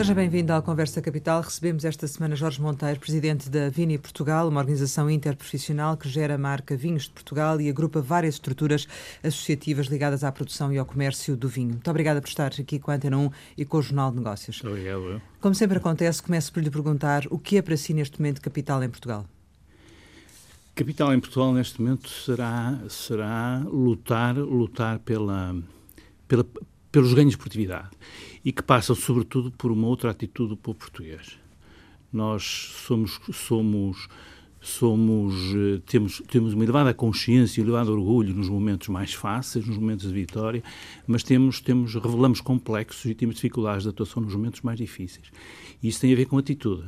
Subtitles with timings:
[0.00, 1.42] Seja bem-vindo à Conversa Capital.
[1.42, 6.38] Recebemos esta semana Jorge Monteiro, presidente da Vini Portugal, uma organização interprofissional que gera a
[6.38, 8.88] marca Vinhos de Portugal e agrupa várias estruturas
[9.22, 11.72] associativas ligadas à produção e ao comércio do vinho.
[11.72, 14.64] Muito obrigada por estar aqui com a Antena 1 e com o Jornal de Negócios.
[14.64, 15.20] Obrigado.
[15.38, 18.82] Como sempre acontece, começo por lhe perguntar o que é para si neste momento capital
[18.82, 19.26] em Portugal?
[20.74, 25.54] Capital em Portugal neste momento será, será lutar, lutar pela,
[26.26, 26.46] pela,
[26.90, 27.90] pelos ganhos de produtividade
[28.44, 31.38] e que passam, sobretudo, por uma outra atitude do povo português.
[32.12, 32.42] Nós
[32.86, 34.08] somos, somos,
[34.60, 39.76] somos eh, temos, temos uma elevada consciência um elevado orgulho nos momentos mais fáceis, nos
[39.76, 40.62] momentos de vitória,
[41.06, 45.30] mas temos, temos, revelamos complexos e temos dificuldades de atuação nos momentos mais difíceis.
[45.82, 46.84] E isso tem a ver com atitude.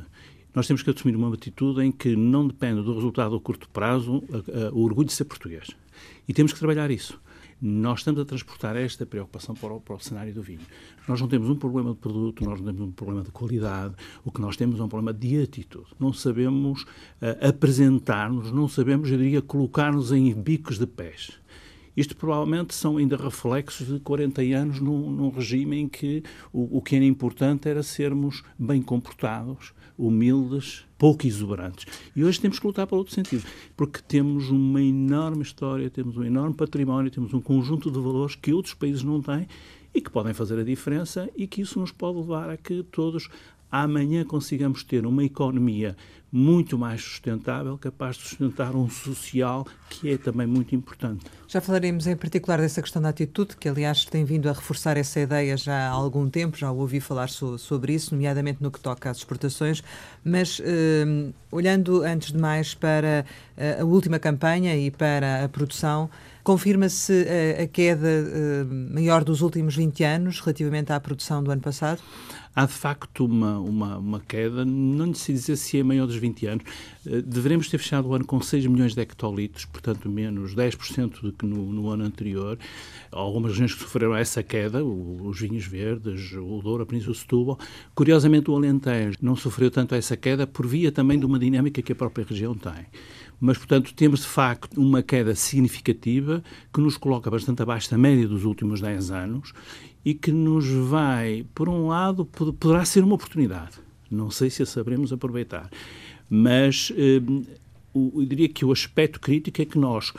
[0.53, 4.23] Nós temos que assumir uma atitude em que não depende do resultado a curto prazo
[4.31, 5.67] a, a, o orgulho de ser português.
[6.27, 7.19] E temos que trabalhar isso.
[7.65, 10.59] Nós estamos a transportar esta preocupação para o, para o, cenário do vinho.
[11.07, 14.33] Nós não temos um problema de produto, nós não temos um problema de qualidade, o
[14.33, 15.87] que nós temos é um problema de atitude.
[15.97, 21.39] Não sabemos uh, apresentar-nos, não sabemos, eu diria, colocar-nos em bicos de pés.
[21.95, 26.81] Isto provavelmente são ainda reflexos de 40 anos num, num regime em que o, o
[26.81, 31.85] que era importante era sermos bem comportados, humildes, pouco exuberantes.
[32.15, 33.43] E hoje temos que lutar para outro sentido,
[33.75, 38.53] porque temos uma enorme história, temos um enorme património, temos um conjunto de valores que
[38.53, 39.45] outros países não têm
[39.93, 43.27] e que podem fazer a diferença e que isso nos pode levar a que todos
[43.73, 45.97] amanhã consigamos ter uma economia
[46.31, 51.25] muito mais sustentável, capaz de sustentar um social que é também muito importante.
[51.47, 55.19] Já falaremos em particular dessa questão da atitude, que aliás tem vindo a reforçar essa
[55.19, 59.09] ideia já há algum tempo, já ouvi falar so, sobre isso, nomeadamente no que toca
[59.09, 59.83] às exportações,
[60.23, 66.09] mas eh, olhando antes de mais para eh, a última campanha e para a produção,
[66.43, 72.01] confirma-se eh, a queda maior dos últimos 20 anos relativamente à produção do ano passado?
[72.55, 76.15] Há de facto uma, uma, uma queda, não lhe sei dizer se é maior dos
[76.15, 76.63] 20 anos.
[77.05, 81.33] Eh, deveremos ter fechado o ano com 6 milhões de hectolitros, portanto menos 10% do
[81.33, 82.57] que no, no, ano anterior.
[83.11, 87.59] Algumas regiões que sofreram essa queda, os vinhos verdes, o Douro, a Península Setúbal.
[87.95, 91.91] Curiosamente o Alentejo não sofreu tanto essa queda por via também de uma dinâmica que
[91.91, 92.85] a própria região tem
[93.39, 96.41] mas, portanto, temos de facto uma queda significativa
[96.73, 99.53] que nos coloca bastante abaixo da média dos últimos 10 anos
[100.05, 103.79] e que nos vai, por um lado, poderá ser uma oportunidade.
[104.09, 105.69] Não sei se a saberemos aproveitar.
[106.29, 107.21] Mas eh,
[107.95, 110.13] eu diria que o aspecto crítico é que nós,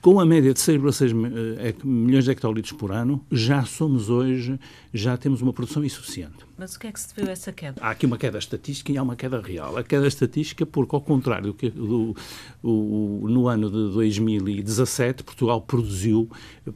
[0.00, 4.58] com a média de 6,6 eh, milhões de hectolitros por ano, já somos hoje,
[4.92, 6.49] já temos uma produção insuficiente.
[6.60, 7.80] Mas o que é que se deveu a essa queda?
[7.80, 9.78] Há aqui uma queda estatística e há uma queda real.
[9.78, 12.14] A queda estatística, porque, ao contrário do
[12.62, 16.28] do, no ano de 2017, Portugal produziu,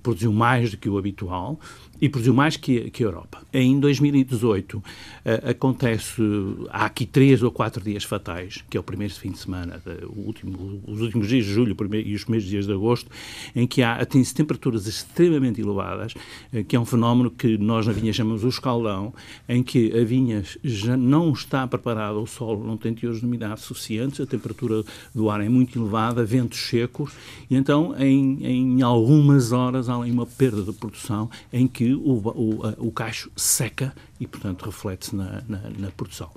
[0.02, 1.60] produziu mais do que o habitual
[2.00, 3.42] e produziu mais que, que a Europa.
[3.52, 4.82] Em 2018 uh,
[5.24, 6.20] eh, acontece,
[6.68, 10.04] há aqui três ou quatro dias fatais, que é o primeiro fim de semana, de,
[10.06, 13.10] último, os últimos dias de julho primeiro, e os primeiros dias de agosto,
[13.54, 16.14] em que há atingem-se temperaturas extremamente elevadas,
[16.52, 19.14] uh, que é um fenómeno que nós na vinha chamamos o escaldão,
[19.48, 23.26] em que que a vinha já não está preparada, o solo não tem teores de
[23.26, 27.10] umidade suficientes, a temperatura do ar é muito elevada, ventos secos,
[27.50, 32.86] e então em, em algumas horas há uma perda de produção em que o, o,
[32.86, 36.30] o cacho seca e, portanto, reflete-se na, na, na produção.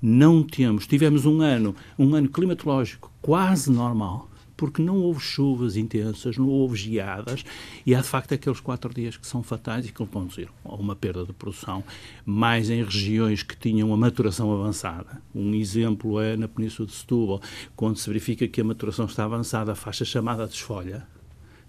[0.00, 6.36] Não temos, tivemos um ano, um ano climatológico quase normal, porque não houve chuvas intensas,
[6.36, 7.44] não houve geadas,
[7.84, 10.96] e há de facto aqueles quatro dias que são fatais e que conduziram a uma
[10.96, 11.84] perda de produção,
[12.24, 15.20] mais em regiões que tinham a maturação avançada.
[15.34, 17.40] Um exemplo é na Península de Setúbal,
[17.74, 21.06] quando se verifica que a maturação está avançada, a faixa chamada desfolha,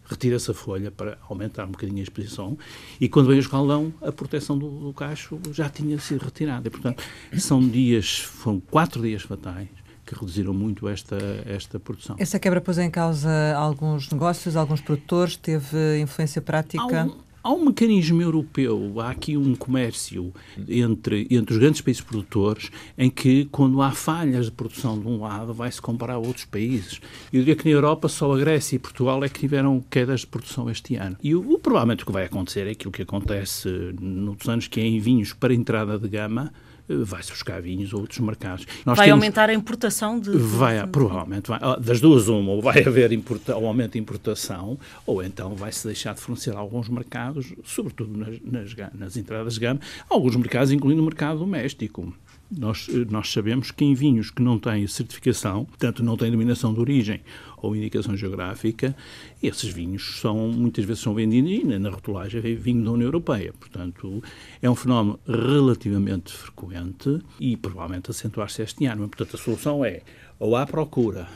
[0.09, 2.57] retira-se a folha para aumentar um bocadinho a exposição
[2.99, 6.67] e quando vem o escaldão a proteção do, do cacho já tinha sido retirada.
[6.67, 7.03] E, portanto,
[7.37, 9.67] são dias, foram quatro dias fatais
[10.07, 12.15] que reduziram muito esta, esta produção.
[12.17, 17.11] Essa quebra pôs em causa alguns negócios, alguns produtores, teve influência prática?
[17.43, 20.33] Há um, mecanismo europeu, há aqui um comércio
[20.67, 25.21] entre, entre os grandes países produtores em que, quando há falhas de produção de um
[25.21, 26.99] lado, vai-se comparar a outros países.
[27.31, 30.27] Eu diria que na Europa só a Grécia e Portugal é que tiveram quedas de
[30.27, 31.15] produção este ano.
[31.23, 33.69] E o, provavelmente o que vai acontecer é aquilo que acontece
[33.99, 36.51] nos anos que é em vinhos para entrada de gama,
[36.87, 38.65] vai-se buscar vinhos ou outros mercados.
[38.85, 39.21] Nós vai temos...
[39.21, 40.31] aumentar a importação de...
[40.31, 45.23] Vai, provavelmente, vai, das duas uma, ou vai haver importa, um aumento de importação, ou
[45.23, 49.79] então vai-se deixar de fornecer alguns mercados, sobretudo nas, nas, nas entradas de gama,
[50.09, 52.13] alguns mercados, incluindo o mercado doméstico.
[52.49, 56.79] Nós, nós sabemos que em vinhos que não têm certificação, portanto não têm denominação de
[56.79, 57.21] origem
[57.57, 58.95] ou indicação geográfica,
[59.41, 61.37] esses vinhos são muitas vezes são vendidos
[61.79, 63.53] na rotulagem é vinho da União Europeia.
[63.59, 64.23] Portanto,
[64.61, 69.07] é um fenómeno relativamente frequente e provavelmente acentuar-se este ano.
[69.07, 70.01] Portanto, a solução é
[70.39, 71.27] ou há procura,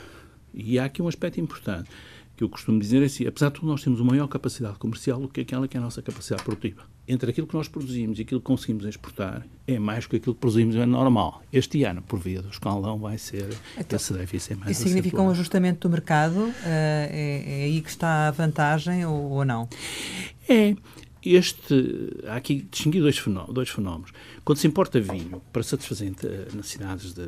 [0.54, 1.90] e há aqui um aspecto importante,
[2.36, 5.20] que eu costumo dizer é assim, apesar de tudo nós temos uma maior capacidade comercial
[5.20, 6.91] do que aquela que é a nossa capacidade produtiva.
[7.06, 10.40] Entre aquilo que nós produzimos e aquilo que conseguimos exportar, é mais que aquilo que
[10.40, 11.42] produzimos é normal.
[11.52, 15.20] Este ano, por via do escalão, vai ser, então, esse déficit é mais Isso significa
[15.20, 16.38] um ajustamento do mercado?
[16.38, 19.68] Uh, é, é, aí que está a vantagem ou, ou não?
[20.48, 20.76] É.
[21.24, 24.10] Este, há aqui distinguir dois fenómenos, dois fenómenos.
[24.44, 26.12] Quando se importa vinho para satisfazer
[26.52, 27.24] necessidades de,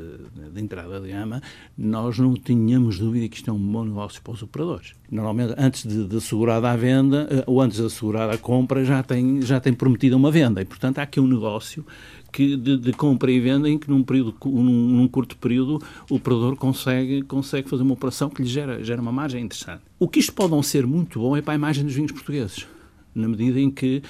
[0.53, 1.41] de, entrada de gama,
[1.79, 4.95] nós não tínhamos dúvida que isto é um bom negócio para os operadores.
[5.09, 9.01] Normalmente, antes de, de assegurada a venda, eh, ou antes de assegurada a compra, já
[9.01, 10.61] tem, já tem prometido uma venda.
[10.61, 11.87] E, portanto, há aqui um negócio
[12.33, 15.81] que de, de, compra e venda em que num, período, num, num, curto período
[16.11, 19.83] o operador consegue, consegue fazer uma operação que lhe gera, gera uma margem interessante.
[20.01, 22.67] O que isto pode não ser muito bom é para a imagem dos vinhos portugueses
[23.15, 24.03] na medida em que,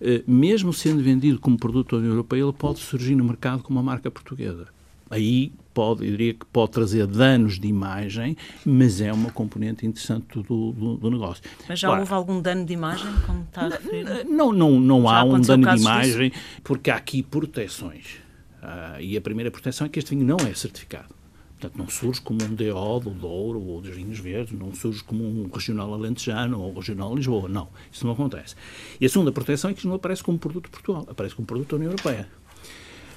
[0.00, 3.78] eh, mesmo sendo vendido como produto da União Europeia, ele pode surgir no mercado como
[3.78, 4.66] uma marca portuguesa.
[5.10, 10.26] Aí pode, eu diria que pode trazer danos de imagem, mas é uma componente interessante
[10.42, 11.42] do, do, do negócio.
[11.68, 14.26] Mas já houve algum dano de imagem, como está a referir?
[14.26, 16.42] Não, não, não há um dano de imagem, disso?
[16.62, 18.16] porque há aqui proteções.
[18.62, 21.14] Uh, e a primeira proteção é que este vinho não é certificado.
[21.58, 25.24] Portanto, não surge como um DO do Douro ou dos vinhos verdes, não surge como
[25.24, 27.48] um regional alentejano ou regional Lisboa.
[27.48, 28.54] Não, isso não acontece.
[29.00, 31.70] E a segunda proteção é que isto não aparece como produto Portugal, aparece como produto
[31.70, 32.28] da União Europeia.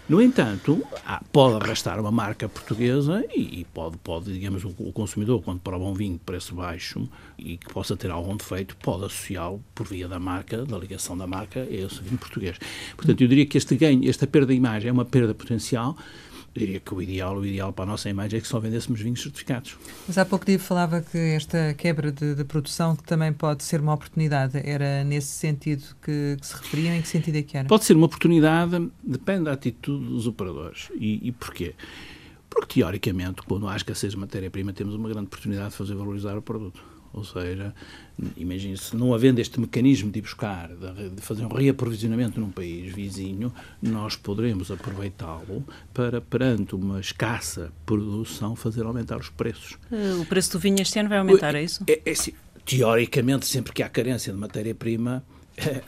[0.10, 0.84] No entanto,
[1.32, 6.14] pode arrastar uma marca portuguesa e, pode, pode digamos, o, consumidor, quando prova um vinho
[6.14, 7.08] de preço baixo
[7.38, 11.28] e que possa ter algum defeito, pode associá-lo por via da marca, da ligação da
[11.28, 12.58] marca a esse vinho português.
[12.98, 15.96] Portanto, eu diria que este ganho, esta perda de imagem é uma perda potencial,
[16.56, 19.22] diria que o ideal, o ideal para a nossa imagem é que só vendêssemos vinhos
[19.22, 19.78] certificados.
[20.08, 23.80] Mas há pouco tempo falava que esta quebra de, de, produção que também pode ser
[23.80, 24.62] uma oportunidade.
[24.64, 26.96] Era nesse sentido que, que se referiam?
[26.96, 27.68] Em que sentido é que era?
[27.68, 30.90] Pode ser uma oportunidade, depende da atitude dos operadores.
[30.96, 31.74] E, e porquê?
[32.50, 36.42] Porque, teoricamente, quando há escassez de matéria-prima, temos uma grande oportunidade de fazer valorizar o
[36.42, 36.84] produto.
[37.14, 37.74] Ou seja,
[38.38, 43.54] imagine-se, não havendo este mecanismo de ir buscar, de fazer um reaprovisionamento num país vizinho,
[43.82, 45.64] nós poderemos aproveitá-lo
[45.94, 49.78] para, perante uma escassa produção, fazer aumentar os preços.
[49.92, 51.84] Eh, o preço do vinho este ano vai aumentar, é isso?
[51.88, 52.34] É, é, é
[52.66, 55.24] teoricamente, sempre que há carência de matéria-prima,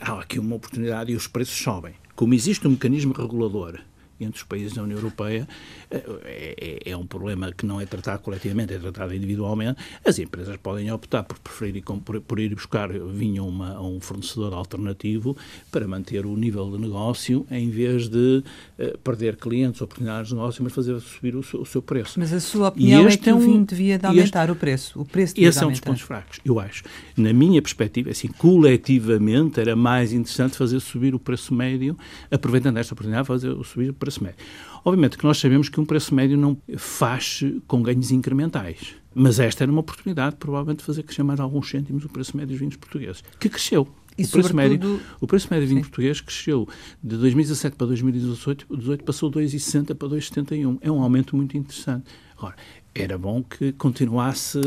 [0.00, 1.94] há aqui uma oportunidade e os preços sobem.
[2.14, 3.80] Como existe um mecanismo regulador
[4.24, 5.46] entre os países da União Europeia
[5.90, 9.80] eh, é, é, um problema que não é tratado coletivamente, é tratado individualmente.
[10.04, 14.00] As empresas podem optar por preferir por, por ir buscar vinho a, uma, a, um
[14.00, 15.36] fornecedor alternativo
[15.70, 18.42] para manter o nível de negócio, em vez de
[18.78, 22.18] uh, perder clientes, oportunidades de negócio, mas fazer subir o seu, o seu preço.
[22.18, 25.00] Mas a sua opinião é que é o vinho devia de aumentar este, o preço.
[25.00, 26.84] O preço esse é um dos pontos fracos, eu acho.
[27.16, 31.96] Na minha perspectiva, assim, coletivamente, era mais interessante fazer subir o preço médio,
[32.30, 34.38] aproveitando esta oportunidade, fazer subir o preço médio.
[34.84, 39.64] Obviamente que nós sabemos que um preço médio não faz com ganhos incrementais, mas esta
[39.64, 42.76] era uma oportunidade, provavelmente, de fazer crescer mais alguns cêntimos o preço médio dos vinhos
[42.76, 43.88] portugueses, que cresceu.
[44.16, 46.68] E o, preço médio, o preço médio de vinho português cresceu
[47.02, 50.78] de 2017 para 2018, 18 passou de 2,60 para 2,71.
[50.80, 52.04] É um aumento muito interessante.
[52.36, 52.54] Agora,
[52.94, 54.60] era bom que continuasse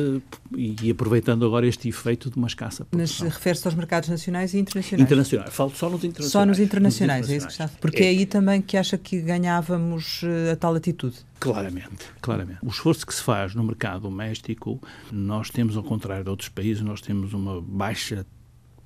[0.56, 3.26] e aproveitando agora este efeito de uma escassa produção.
[3.26, 5.06] Mas refere-se aos mercados nacionais e internacionais?
[5.06, 5.54] Internacionais.
[5.54, 6.32] Falo só nos internacionais.
[6.32, 7.30] Só nos internacionais, nos internacionais.
[7.30, 7.80] é isso que está.
[7.80, 8.08] Porque é.
[8.08, 11.16] é aí também que acha que ganhávamos eh, a tal atitude.
[11.40, 12.60] Claramente, claramente.
[12.62, 14.82] O esforço que se faz no mercado doméstico,
[15.12, 18.26] nós temos, ao contrário de outros países, nós temos uma baixa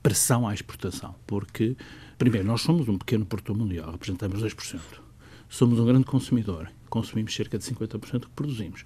[0.03, 1.75] pressão à exportação, porque,
[2.17, 4.79] primeiro, nós somos um pequeno produtor mundial, representamos 2%.
[5.50, 8.83] Somos um grande consumidor, consumimos cerca de 50% do que produzimos.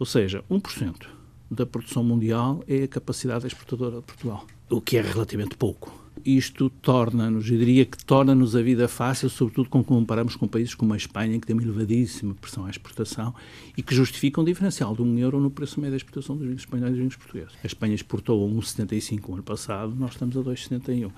[0.00, 1.08] Ou seja, 1%
[1.50, 5.94] da produção mundial é a capacidade exportadora de Portugal, o que é relativamente pouco.
[6.24, 10.94] Isto torna-nos, eu diria que torna-nos a vida fácil, sobretudo quando comparamos com países como
[10.94, 13.34] a Espanha, que tem uma elevadíssima pressão à exportação
[13.76, 16.62] e que justificam um diferencial de um euro no preço médio da exportação dos vinhos
[16.62, 17.52] espanhóis e dos vinhos portugueses.
[17.62, 21.10] A Espanha exportou a 1,75 no ano passado, nós estamos a 2,71.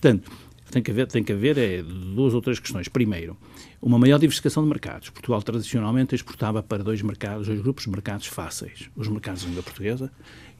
[0.00, 0.30] Portanto,
[0.70, 2.88] tem que haver, tem que haver é, duas ou três questões.
[2.88, 3.36] Primeiro,
[3.80, 5.10] uma maior diversificação de mercados.
[5.10, 9.62] Portugal tradicionalmente exportava para dois mercados, dois grupos de mercados fáceis: os mercados da língua
[9.62, 10.10] portuguesa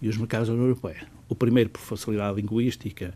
[0.00, 1.06] e os mercados da União Europeia.
[1.28, 3.14] O primeiro por facilidade linguística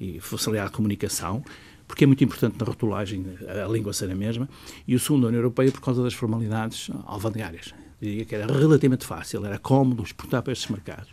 [0.00, 1.44] e facilidade de comunicação,
[1.86, 3.24] porque é muito importante na rotulagem
[3.64, 4.48] a língua ser a mesma,
[4.86, 7.74] e o segundo, a União Europeia, por causa das formalidades alvandegárias.
[8.00, 11.08] Diria que era relativamente fácil, era cómodo exportar para estes mercados.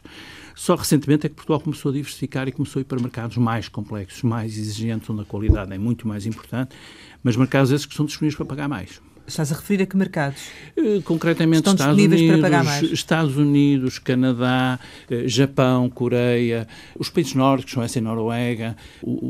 [0.53, 3.67] Só recentemente é que Portugal começou a diversificar e começou a ir para mercados mais
[3.67, 6.75] complexos, mais exigentes, onde a qualidade é muito mais importante,
[7.23, 9.01] mas mercados esses que são disponíveis para pagar mais.
[9.27, 10.39] Estás a referir a que mercados?
[10.77, 14.79] Uh, concretamente Estão Estados Unidos, Estados Unidos, Canadá,
[15.09, 16.67] uh, Japão, Coreia,
[16.97, 18.77] os países nórdicos, Suécia e Noruega,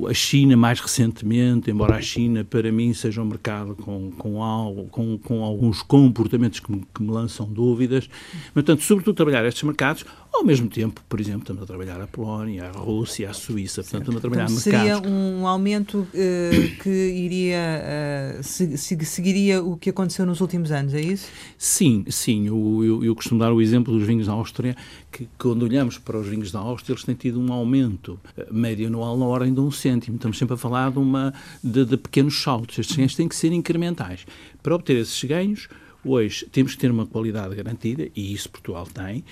[0.09, 4.85] a China mais recentemente, embora a China para mim seja um mercado com, com, algo,
[4.87, 8.09] com, com alguns comportamentos que me, que me lançam dúvidas.
[8.53, 10.05] Portanto, sobretudo trabalhar estes mercados,
[10.37, 14.01] ao mesmo tempo, por exemplo, estamos a trabalhar a Polónia, a Rússia, a Suíça, portanto,
[14.01, 15.01] estamos a trabalhar então, mercados.
[15.01, 20.71] Seria um aumento uh, que iria, uh, se, se, seguiria o que aconteceu nos últimos
[20.71, 21.27] anos, é isso?
[21.57, 22.47] Sim, sim.
[22.47, 24.75] Eu, eu, eu, costumo dar o exemplo dos vinhos da Áustria,
[25.11, 28.87] que quando olhamos para os vinhos da Áustria, eles têm tido um aumento eh, médio
[28.87, 30.17] anual na ordem de um cêntimo.
[30.17, 32.77] Estamos sempre a falar de, uma, de, de pequenos saltos.
[32.77, 34.25] Estes ganhos têm que ser incrementais.
[34.61, 35.69] Para obter esses ganhos,
[36.07, 39.23] Hoje temos que ter uma qualidade garantida, e isso Portugal tem,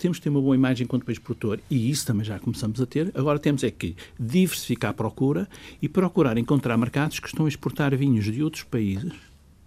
[0.00, 2.86] temos que ter uma boa imagem enquanto país produtor, e isso também já começamos a
[2.86, 3.12] ter.
[3.14, 5.46] Agora temos é que diversificar a procura
[5.82, 9.12] e procurar encontrar mercados que estão a exportar vinhos de outros países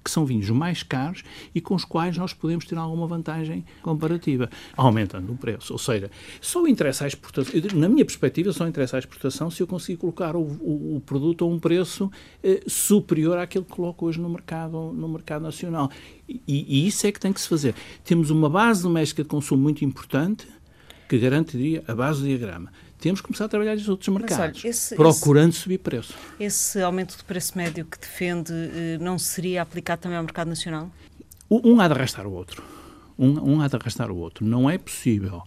[0.08, 1.22] que são vinhos mais caros
[1.54, 5.74] e com os quais nós podemos ter alguma vantagem comparativa, aumentando o preço.
[5.74, 6.10] Ou seja,
[6.40, 10.38] só interessa a exportação, na minha perspectiva, só interessa a exportação se eu conseguir colocar
[10.38, 12.10] o, o, o produto a um preço
[12.42, 15.92] eh, superior àquele que coloco hoje no mercado, no mercado nacional.
[16.28, 17.76] E, e isso é que tem que se fazer.
[18.06, 20.48] Temos uma base doméstica de consumo muito importante
[21.10, 24.70] que garante, a base do diagrama temos que começar a trabalhar nos outros mercados, olha,
[24.70, 26.14] esse, procurando esse, subir preço.
[26.40, 30.92] Esse aumento de preço médio que defende eh, não seria aplicado também ao mercado nacional?
[31.50, 32.64] Um há de arrastar o outro.
[33.18, 34.46] Um, um há de arrastar o outro.
[34.46, 35.42] Não é possível.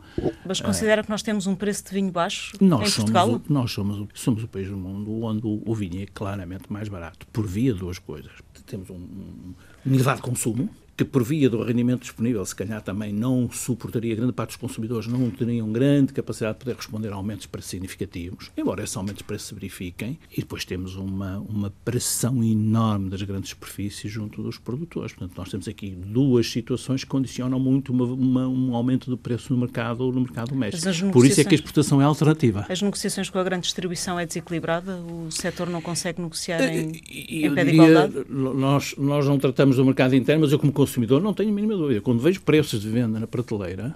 [0.45, 3.27] Mas considera é, que nós temos um preço de vinho baixo nós em Portugal?
[3.27, 6.73] Somos o, nós somos, somos o país do mundo onde o, o vinho é claramente
[6.73, 8.33] mais barato, por via de duas coisas.
[8.67, 9.55] Temos um, um,
[9.87, 10.69] um elevado consumo,
[11.05, 15.07] que por via do rendimento disponível, se calhar também não suportaria, grande parte dos consumidores
[15.07, 19.19] não teriam grande capacidade de poder responder a aumentos de preços significativos, embora esses aumentos
[19.19, 24.43] de preços se verifiquem, e depois temos uma, uma pressão enorme das grandes superfícies junto
[24.43, 25.13] dos produtores.
[25.13, 29.55] Portanto, nós temos aqui duas situações que condicionam muito uma, uma, um aumento do preço
[29.55, 31.13] no mercado, no mercado doméstico.
[31.13, 32.67] Por isso é que a exportação é alternativa.
[32.69, 34.97] As negociações com a grande distribuição é desequilibrada?
[34.97, 38.15] O setor não consegue negociar em, em pé de igualdade?
[38.29, 41.77] Nós, nós não tratamos do mercado interno, mas eu como consumidor não tenho a mínima
[41.77, 42.01] dúvida.
[42.01, 43.95] Quando vejo preços de venda na prateleira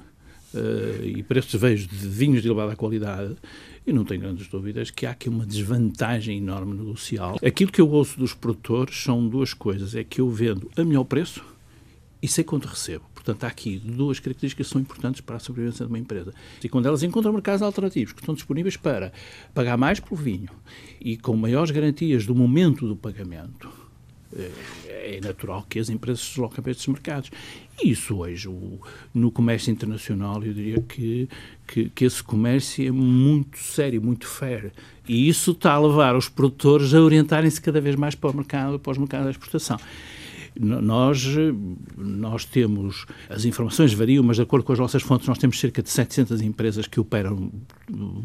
[0.54, 3.34] uh, e preços vejo de vinhos de elevada qualidade,
[3.84, 7.36] eu não tenho grandes dúvidas que há aqui uma desvantagem enorme negocial.
[7.44, 9.94] Aquilo que eu ouço dos produtores são duas coisas.
[9.96, 11.44] É que eu vendo a melhor preço
[12.22, 13.04] e sei quanto recebo.
[13.12, 16.32] Portanto, há aqui duas características que são importantes para a sobrevivência de uma empresa.
[16.62, 19.12] E quando elas encontram mercados alternativos que estão disponíveis para
[19.52, 20.50] pagar mais pelo vinho
[21.00, 23.68] e com maiores garantias do momento do pagamento,
[25.04, 27.30] é, natural que as empresas se desloquem para estes mercados.
[27.82, 28.80] E isso hoje, o,
[29.12, 31.28] no comércio internacional, eu diria que,
[31.66, 34.72] que, que, esse comércio é muito sério, muito fair.
[35.08, 38.78] E isso está a levar os produtores a orientarem-se cada vez mais para o mercado,
[38.78, 39.78] para os mercados da exportação.
[40.58, 41.26] Nós,
[41.96, 45.82] nós temos, as informações variam, mas de acordo com as nossas fontes, nós temos cerca
[45.82, 47.50] de 700 empresas que operam,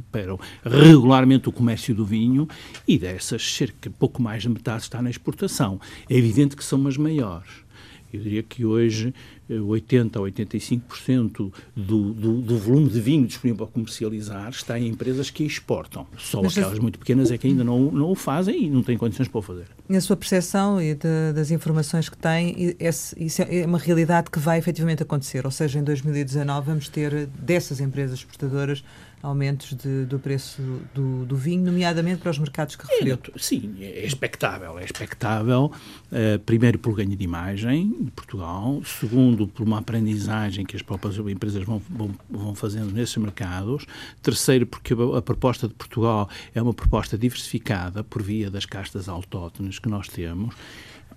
[0.08, 2.48] operam regularmente o comércio do vinho
[2.88, 5.80] e dessas, cerca, pouco mais de metade está na exportação.
[6.08, 7.69] É evidente que são as maiores.
[8.12, 9.14] Eu diria que hoje
[9.50, 15.30] 80% a 85% do, do, do, volume de vinho disponível para comercializar está em empresas
[15.30, 16.06] que exportam.
[16.18, 18.98] Só Mas aquelas muito pequenas é que ainda não, não o fazem e não têm
[18.98, 19.66] condições para o fazer.
[19.88, 24.40] Na sua percepção e de, das informações que tem, esse, isso é uma realidade que
[24.40, 25.46] vai efetivamente acontecer?
[25.46, 28.84] Ou seja, em 2019 vamos ter dessas empresas exportadoras
[29.22, 30.62] aumentos de, do preço
[30.94, 33.16] do, do, vinho, nomeadamente para os mercados que referiu.
[33.16, 34.80] É, sim, é expectável.
[34.80, 35.72] É expectável,
[36.12, 41.18] uh, primeiro, pelo ganho de imagem de Portugal, segundo, por uma aprendizagem que as próprias
[41.18, 43.86] empresas vão, vão, vão fazendo nesses mercados,
[44.22, 49.10] terceiro, porque a, a, proposta de Portugal é uma proposta diversificada por via das castas
[49.10, 50.56] autóctones que nós temos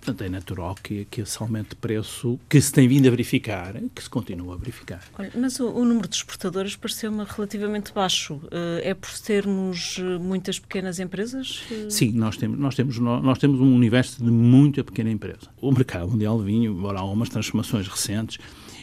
[0.03, 3.73] Portanto, é natural que, que esse aumento de preço, que se tem vindo a verificar,
[3.95, 5.01] que se continua a verificar.
[5.17, 8.35] Olha, mas o, o, número de exportadores pareceu-me relativamente baixo.
[8.35, 11.63] Uh, é por termos eh, muitas pequenas empresas?
[11.69, 11.89] Uh...
[11.89, 15.49] Sim, nós temos, nós, temos, nós temos um universo de muita pequena empresa.
[15.61, 18.37] O mercado mundial de vinho, embora há algumas transformações recentes,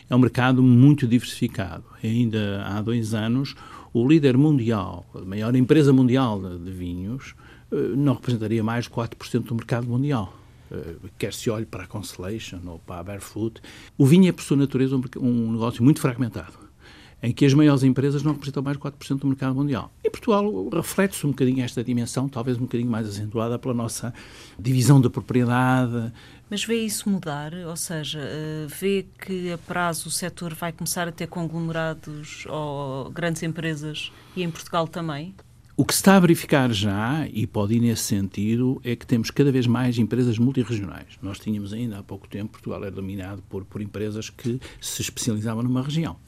[0.08, 1.84] é um mercado muito diversificado.
[2.02, 3.54] Ainda há dois anos,
[3.92, 7.34] o líder mundial, a maior empresa mundial de, vinhos,
[7.96, 10.40] não representaria mais de 4% do mercado mundial.
[10.70, 13.60] Eh, quer se olhe para a Constellation ou para a Barefoot,
[13.98, 16.52] o vinho é, por sua natureza, um negócio muito fragmentado,
[17.22, 19.92] em que as maiores empresas não representam mais de 4% do mercado mundial.
[20.02, 24.12] E Portugal reflete-se um bocadinho esta dimensão, talvez um bocadinho mais acentuada pela nossa
[24.58, 26.12] divisão da propriedade.
[26.48, 27.52] Mas vê isso mudar?
[27.54, 33.10] Ou seja, eh, vê que a prazo o setor vai começar a ter conglomerados ou
[33.10, 35.34] grandes empresas e em Portugal também?
[35.80, 39.30] O que se está a verificar já, e pode ir nesse sentido, é que temos
[39.30, 41.16] cada vez mais empresas multirregionais.
[41.22, 45.62] Nós tínhamos ainda há pouco tempo, Portugal era dominado por, por empresas que se especializavam
[45.62, 46.18] numa região.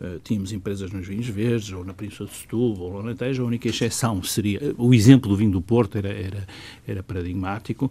[0.00, 3.46] Uh, tínhamos empresas nos vinhos verdes, ou na Península de Setúbal, ou no Alentejo, a
[3.46, 4.74] única exceção seria...
[4.78, 6.46] O exemplo do vinho do Porto era, era,
[6.86, 7.90] era paradigmático.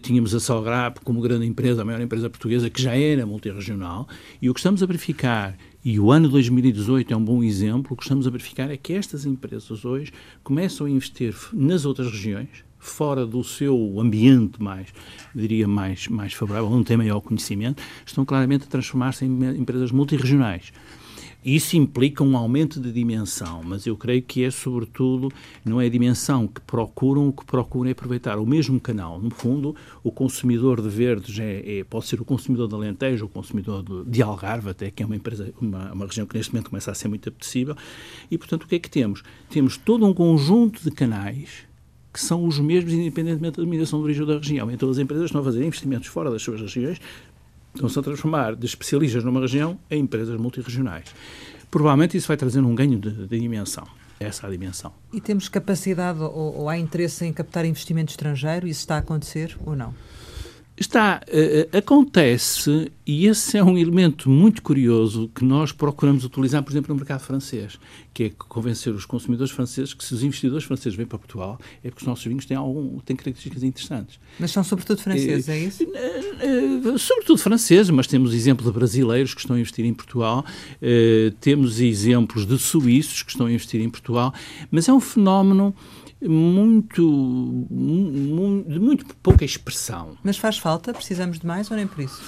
[0.00, 4.08] Tínhamos a Salgrap como grande empresa, a maior empresa portuguesa, que já era multirregional,
[4.40, 7.94] e o que estamos a verificar e o ano 2018 é um bom exemplo.
[7.94, 10.12] O que estamos a verificar é que estas empresas hoje
[10.42, 12.48] começam a investir nas outras regiões,
[12.78, 14.88] fora do seu ambiente mais,
[15.34, 20.72] diria, mais, mais favorável, onde tem maior conhecimento, estão claramente a transformar-se em empresas multirregionais.
[21.44, 25.32] Isso implica um aumento de dimensão, mas eu creio que é, sobretudo,
[25.64, 29.20] não é a dimensão que procuram, o que procuram é aproveitar o mesmo canal.
[29.20, 33.28] No fundo, o consumidor de verdes é, é pode ser o consumidor de Alentejo, o
[33.28, 36.70] consumidor de, de Algarve, até que é uma, empresa, uma, uma região que neste momento
[36.70, 37.76] começa a ser muito apetecível.
[38.28, 39.22] E, portanto, o que é que temos?
[39.48, 41.68] Temos todo um conjunto de canais
[42.12, 44.70] que são os mesmos, independentemente da dominação de origem da região.
[44.70, 47.00] Então, as empresas estão a fazer investimentos fora das suas regiões
[47.78, 51.14] estão-se a transformar de especialistas numa região em empresas multirregionais.
[51.70, 53.86] Provavelmente isso vai trazer um ganho de, de dimensão.
[54.20, 54.92] Essa é a dimensão.
[55.12, 58.66] E temos capacidade ou, ou há interesse em captar investimento estrangeiro?
[58.66, 59.94] Isso está a acontecer ou não?
[60.80, 66.70] Está, uh, acontece, e esse é um elemento muito curioso que nós procuramos utilizar, por
[66.70, 67.78] exemplo, no mercado francês,
[68.14, 71.88] que é convencer os consumidores franceses que se os investidores franceses vêm para Portugal é
[71.88, 74.20] porque os nossos vinhos têm, algum, têm características interessantes.
[74.38, 75.84] Mas são sobretudo franceses, é isso?
[76.98, 80.44] Sobretudo franceses, mas temos exemplos de brasileiros que estão a investir em Portugal,
[81.40, 84.32] temos exemplos de suíços que estão a investir em Portugal,
[84.70, 85.74] mas é um fenómeno
[86.20, 87.66] muito,
[88.66, 90.16] de muito pouca expressão.
[90.22, 90.92] Mas faz falta?
[90.92, 92.22] Precisamos de mais ou nem por isso?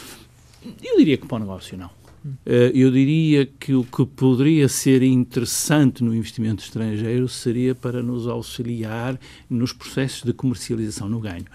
[0.82, 1.90] Eu diria que para o negócio não.
[2.44, 8.26] Eh, eu diria que o que poderia ser interessante no investimento estrangeiro seria para nos
[8.26, 9.18] auxiliar
[9.48, 11.46] nos processos de comercialização no ganho.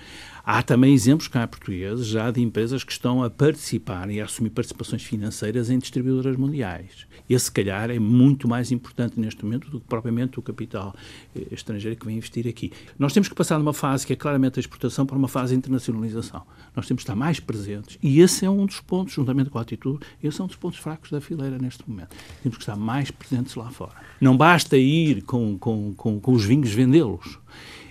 [0.48, 4.52] Há também exemplos cá portugueses já de empresas que estão a participar e a assumir
[4.52, 7.08] participações financeiras em distribuidoras mundiais.
[7.28, 10.96] Esse, se calhar, é muito mais importante neste momento do que propriamente o capital
[11.36, 12.72] eh, estrangeiro que vem investir aqui.
[13.00, 15.54] Nós temos que passar de uma fase que é claramente a exportação para uma fase
[15.54, 16.44] de internacionalização.
[16.76, 19.64] Nós temos que estar mais presentes e esse é um dos pontos, juntamente com a
[19.64, 22.16] atitude, esse é um dos pontos fracos da fileira neste momento.
[22.44, 23.96] Temos que estar mais presentes lá fora.
[24.22, 27.40] Não basta ir com, com, com, com os vinhos vendê-los.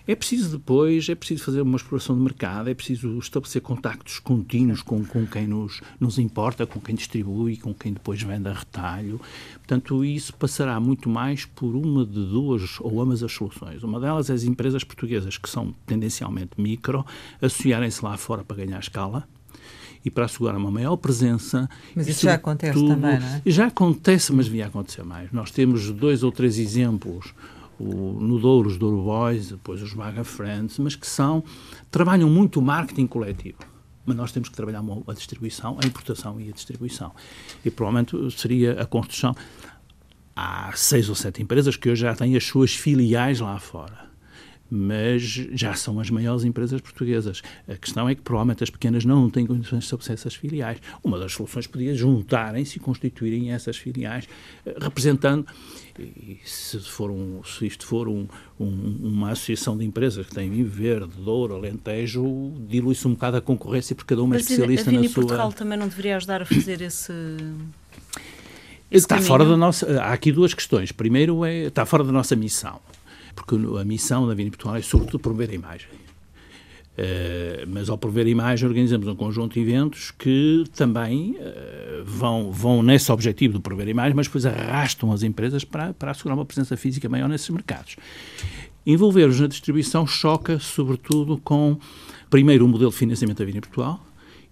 [0.07, 4.83] É preciso depois, é preciso fazer uma exploração de mercado, é preciso estabelecer contactos contínuos
[4.83, 9.19] com, com quem nos, nos importa, com quem distribui, com quem depois vende a retalho.
[9.55, 13.83] Portanto, isso passará muito mais por uma de duas ou ambas as soluções.
[13.83, 17.05] Uma delas é as empresas portuguesas, que são tendencialmente micro,
[17.41, 19.27] associarem-se lá fora para ganhar escala,
[20.05, 21.69] e para assegurar uma maior presença.
[21.95, 23.43] Mas isso já acontece também, não é?
[23.47, 25.33] Já acontece, mas devia acontecer mais.
[25.33, 27.33] Nós temos dois ou três exemplos
[27.79, 27.85] o,
[28.21, 31.43] no Douro os Douro Boys, depois os Vaga Friends, mas que são,
[31.91, 33.59] trabalham muito o marketing coletivo.
[34.07, 37.13] Mas nós temos que trabalhar a distribuição, a importação e a distribuição.
[37.65, 39.35] E provavelmente seria a construção.
[40.37, 44.04] Há seis ou sete empresas que hoje já têm as suas filiais lá fora
[44.75, 47.43] mas já são as maiores empresas portuguesas.
[47.69, 50.79] A questão é que provavelmente as pequenas não têm condições de estabelecer essas filiais.
[51.03, 54.29] Uma das soluções podia juntarem-se e constituírem essas filiais,
[54.67, 55.47] eh, representando,
[55.97, 58.27] e se, for um, se isto for um,
[58.59, 63.41] um, uma associação de empresas que tem vinho verde, Douro, Alentejo, dilui-se um bocado a
[63.41, 65.15] concorrência porque cada uma é especialista a, a na sua...
[65.15, 67.13] Portugal também não deveria ajudar a fazer esse...
[68.91, 70.01] Está fora da nossa.
[70.01, 70.93] Há aqui duas questões.
[70.93, 72.81] Primeiro, é, está fora da nossa missão
[73.35, 75.89] porque a missão da Vini Portugal é sobretudo promover a imagem.
[76.97, 82.53] Uh, mas ao promover a imagem organizamos um conjunto de eventos que também uh, vão,
[82.53, 86.39] vão nesse objetivo de promover a imagem, mas depois arrastam as empresas para, para assegurar
[86.39, 87.97] uma presença física maior nesses mercados.
[88.87, 91.79] Envolver-os na distribuição choca sobretudo com,
[92.31, 94.01] primeiro, o modelo de financiamento da Vini Portugal,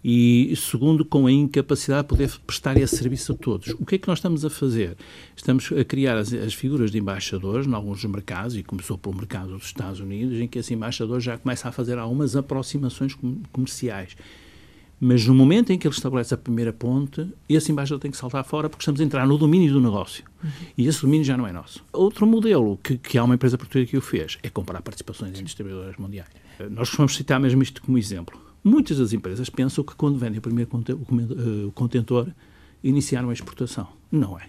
[0.04, 3.68] e, segundo, com a incapacidade de poder prestar esse serviço a todos.
[3.78, 4.96] O que é que nós estamos a fazer?
[5.36, 9.52] Estamos a criar as, as figuras de embaixadores em alguns mercados, e começou pelo mercado
[9.52, 13.16] dos Estados Unidos, em que esse embaixador já começa a fazer algumas aproximações
[13.52, 14.16] comerciais.
[15.04, 18.44] Mas no momento em que ele estabelece a primeira ponte, esse embaixador tem que saltar
[18.44, 20.24] fora porque estamos a entrar no domínio do negócio.
[20.42, 20.50] Uhum.
[20.78, 21.84] E esse domínio já não é nosso.
[21.92, 25.42] Outro modelo que, que há uma empresa portuguesa que o fez é comprar participações em
[25.42, 26.30] distribuidoras mundiais.
[26.70, 28.51] Nós vamos citar mesmo isto como exemplo.
[28.64, 32.28] Muitas das empresas pensam que quando vendem o primeiro eh, contentor,
[32.82, 33.88] iniciaram a exportação.
[34.10, 34.48] Não é.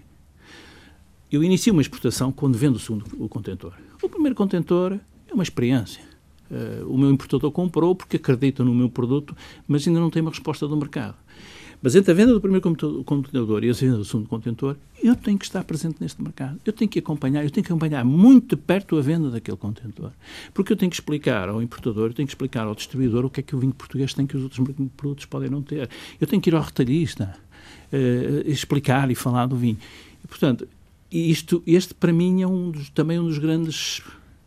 [1.30, 3.72] Eu inicio uma exportação quando vendo o segundo o contentor.
[4.02, 4.98] O primeiro contentor
[5.28, 6.02] é uma experiência.
[6.50, 9.34] Uh, o meu importador comprou porque acredita no meu produto,
[9.66, 11.16] mas ainda não tem uma resposta do mercado.
[11.84, 12.62] Mas entre a venda do primeiro
[13.04, 16.58] contentor e a venda do segundo contentor, eu tenho que estar presente neste mercado.
[16.64, 20.10] Eu tenho que acompanhar, eu tenho que acompanhar muito perto a venda daquele contentor.
[20.54, 23.40] Porque eu tenho que explicar ao importador, eu tenho que explicar ao distribuidor o que
[23.40, 24.66] é que o vinho português tem que os outros
[24.96, 25.90] produtos podem não ter.
[26.18, 27.36] Eu tenho que ir ao retalhista
[27.92, 29.76] uh, explicar e falar do vinho.
[30.24, 30.66] E, portanto,
[31.12, 34.00] isto, este para mim é um dos, também um dos grandes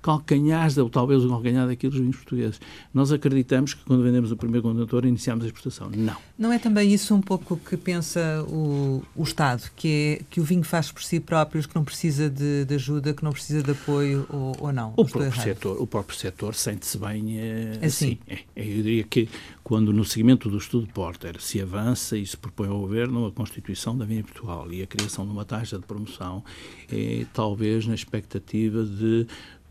[0.08, 2.62] calcanhares, ou talvez o calcanhar daqueles vinhos portugueses.
[2.94, 5.90] Nós acreditamos que quando vendemos o primeiro contentor iniciamos a exportação.
[5.94, 6.16] Não.
[6.40, 10.40] Não é também isso um pouco o que pensa o, o Estado, que é que
[10.40, 13.62] o vinho faz por si próprio, que não precisa de, de ajuda, que não precisa
[13.62, 14.94] de apoio ou, ou não?
[14.96, 18.18] O próprio, setor, o próprio setor sente-se bem é, assim.
[18.28, 19.28] É, é, eu diria que
[19.62, 23.98] quando no seguimento do estudo Porter se avança e se propõe ao Governo a constituição
[23.98, 26.42] da Vinha Portugal e a criação de uma taxa de promoção,
[26.90, 29.28] é talvez na expectativa de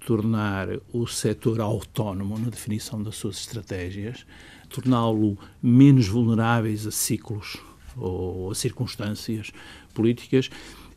[0.07, 4.25] tornar o setor autónomo na definição das suas estratégias,
[4.69, 7.57] torná-lo menos vulneráveis a ciclos
[7.97, 9.51] ou a circunstâncias
[9.93, 10.49] políticas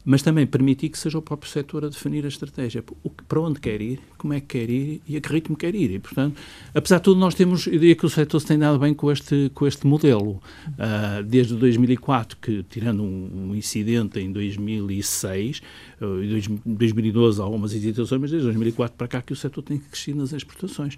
[0.05, 2.83] mas também permitir que seja o próprio setor a definir a estratégia.
[3.27, 5.91] Para onde quer ir, como é que quer ir e a que ritmo quer ir.
[5.91, 6.39] E, portanto,
[6.73, 9.11] apesar de tudo, nós temos, eu diria que o setor se tem dado bem com
[9.11, 10.41] este, com este modelo.
[10.69, 15.61] Uh, desde 2004, que, tirando um, um incidente em 2006,
[16.01, 19.77] uh, em 2012 há algumas hesitações, mas desde 2004 para cá que o setor tem
[19.77, 20.97] crescido nas exportações.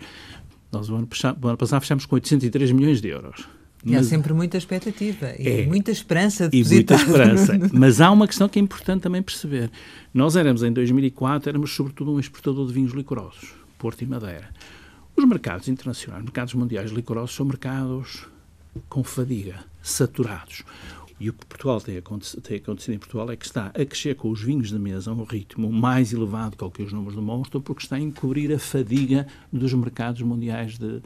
[0.72, 3.46] Nós, o ano, passado, fechamos com 803 milhões de euros.
[3.84, 7.58] E há sempre muita expectativa e é, muita esperança de E muita esperança.
[7.74, 9.72] Mas há uma questão que é importante também perceber.
[10.14, 14.50] Nós éramos, em 2004, éramos sobretudo um exportador de vinhos licorosos, Porto e Madeira.
[15.16, 18.28] Os mercados internacionais, mercados mundiais licorosos, são mercados
[18.88, 20.64] com fadiga, saturados.
[21.20, 24.16] E o que Portugal tem acontecido, tem acontecido em Portugal é que está a crescer
[24.16, 27.16] com os vinhos de mesa a um ritmo mais elevado que o que os números
[27.16, 30.80] demonstram, porque está a encobrir a fadiga dos mercados mundiais.
[30.80, 31.00] De...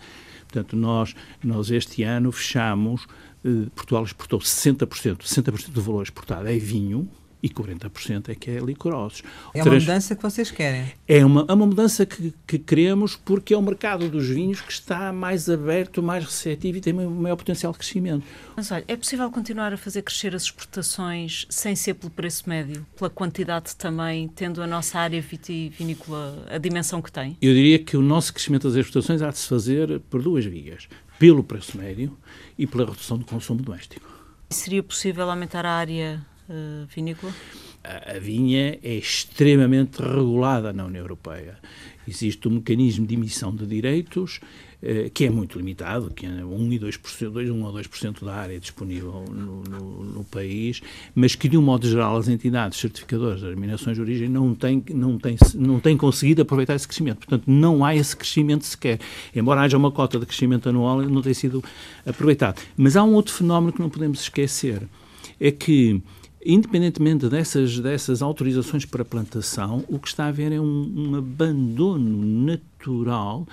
[0.55, 1.13] Portanto, nós,
[1.43, 3.05] nós este ano fechamos,
[3.43, 7.09] eh, Portugal exportou 60%, 60% do valor exportado é vinho,
[7.45, 9.21] e 40% é que é licorosos.
[9.53, 10.91] É uma mudança que vocês querem?
[11.07, 14.71] É uma, é uma mudança que, que queremos porque é o mercado dos vinhos que
[14.71, 18.25] está mais aberto, mais receptivo e tem um maior potencial de crescimento.
[18.55, 22.83] Mas olha, é possível continuar a fazer crescer as exportações sem ser pelo preço médio,
[22.97, 27.37] pela quantidade também, tendo a nossa área vitivinícola a dimensão que tem?
[27.39, 30.87] Eu diria que o nosso crescimento das exportações há de se fazer por duas vias.
[31.19, 32.17] Pelo preço médio
[32.57, 34.09] e pela redução do consumo doméstico.
[34.49, 37.33] Seria possível aumentar a área uh, vinícola?
[37.83, 41.57] A, a vinha é extremamente regulada na União Europeia.
[42.07, 44.39] Existe um mecanismo de emissão de direitos
[44.87, 48.35] eh, que é muito limitado, que é 1 e 2%, 2, 1 ou 2% da
[48.35, 50.79] área disponível no, no, no, país,
[51.15, 54.83] mas que, de um modo geral, as entidades certificadoras das denominações de origem não têm,
[54.91, 57.17] não, têm, não têm conseguido aproveitar esse crescimento.
[57.17, 58.99] Portanto, não há esse crescimento sequer.
[59.35, 61.63] Embora haja uma cota de crescimento anual, não tem sido
[62.05, 62.61] aproveitado.
[62.77, 64.83] Mas há um outro fenómeno que não podemos esquecer,
[65.39, 65.99] é que
[66.45, 72.23] independentemente dessas, dessas autorizações para plantação, o que está a haver é um, um abandono
[72.23, 72.74] natural,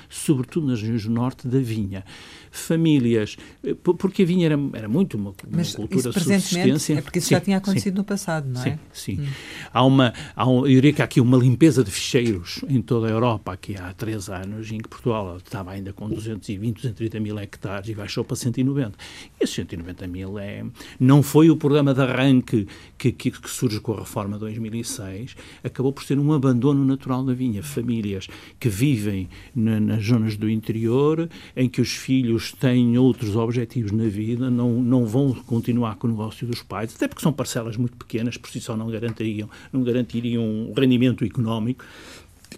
[0.09, 2.05] sobretudo nas regiões do norte, da vinha
[2.53, 6.99] famílias, eh, porque a vinha era, era muito uma, uma Mas cultura de subsistência.
[6.99, 8.65] É porque isso sim, já tinha acontecido sim, no passado, não é?
[8.65, 9.21] Sim, sim.
[9.21, 9.29] Hum.
[9.73, 13.09] Há uma, há um, eu diria que há aqui uma limpeza de ficheiros em toda
[13.09, 17.39] a Europa, aqui há três anos, em que Portugal estava ainda com 220, 230 mil
[17.39, 18.99] hectares e baixou para 190.
[19.41, 20.65] E esses 190 mil é,
[21.01, 22.69] não foi o programa de arranque
[22.99, 27.25] que, que, que surge com a reforma de 2006, acabou por ser um abandono natural
[27.25, 27.63] da vinha.
[27.63, 28.29] Famílias
[28.61, 29.22] que vivem
[29.55, 34.83] na, nas zonas do interior, em que os filhos têm outros objetivos na vida, não,
[34.83, 38.51] não vão continuar com o negócio dos pais, até porque são parcelas muito pequenas, por
[38.51, 41.85] si só não garantiriam, não garantiriam um rendimento económico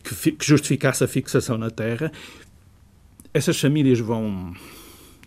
[0.02, 2.10] que, que justificasse a fixação na terra.
[3.32, 4.54] Essas famílias vão,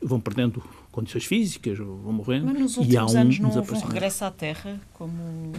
[0.02, 2.48] vão perdendo condições físicas, vão morrendo.
[2.48, 5.52] Mas nos últimos e há um anos não houve um regresso à terra como...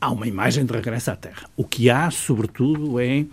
[0.00, 1.50] Há uma imagem de regresso à terra.
[1.56, 3.26] O que há, sobretudo, é...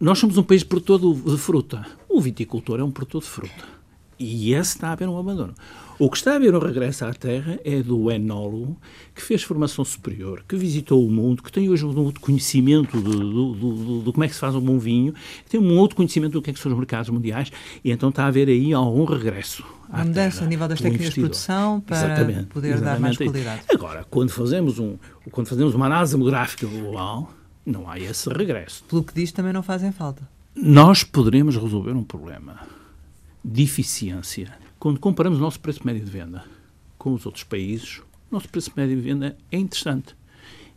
[0.00, 1.84] Nós somos um país produtor de fruta.
[2.08, 3.78] O viticultor é um produtor de fruta
[4.18, 5.54] e esse está a haver um abandono.
[5.98, 8.76] O que está a haver um regresso à Terra é do enólogo
[9.14, 14.12] que fez formação superior, que visitou o mundo, que tem hoje um outro conhecimento de,
[14.12, 15.14] como é que se faz um bom vinho,
[15.48, 17.50] tem um outro conhecimento do que, é que são os mercados mundiais,
[17.84, 19.64] e então está a haver aí algum regresso.
[19.88, 22.94] Uma mudança a nível das técnicas de produção para exatamente, poder exatamente.
[22.94, 23.62] dar mais qualidade.
[23.72, 24.96] Agora, quando fazemos, um,
[25.30, 27.32] quando fazemos uma análise demográfica global,
[27.68, 28.82] não há esse regresso.
[28.84, 30.28] Pelo que diz, também não fazem falta.
[30.54, 32.66] Nós poderemos resolver um problema
[33.44, 34.52] de eficiência.
[34.78, 36.44] Quando comparamos o nosso preço médio de venda
[36.96, 37.98] com os outros países,
[38.30, 40.16] o nosso preço médio de venda é interessante.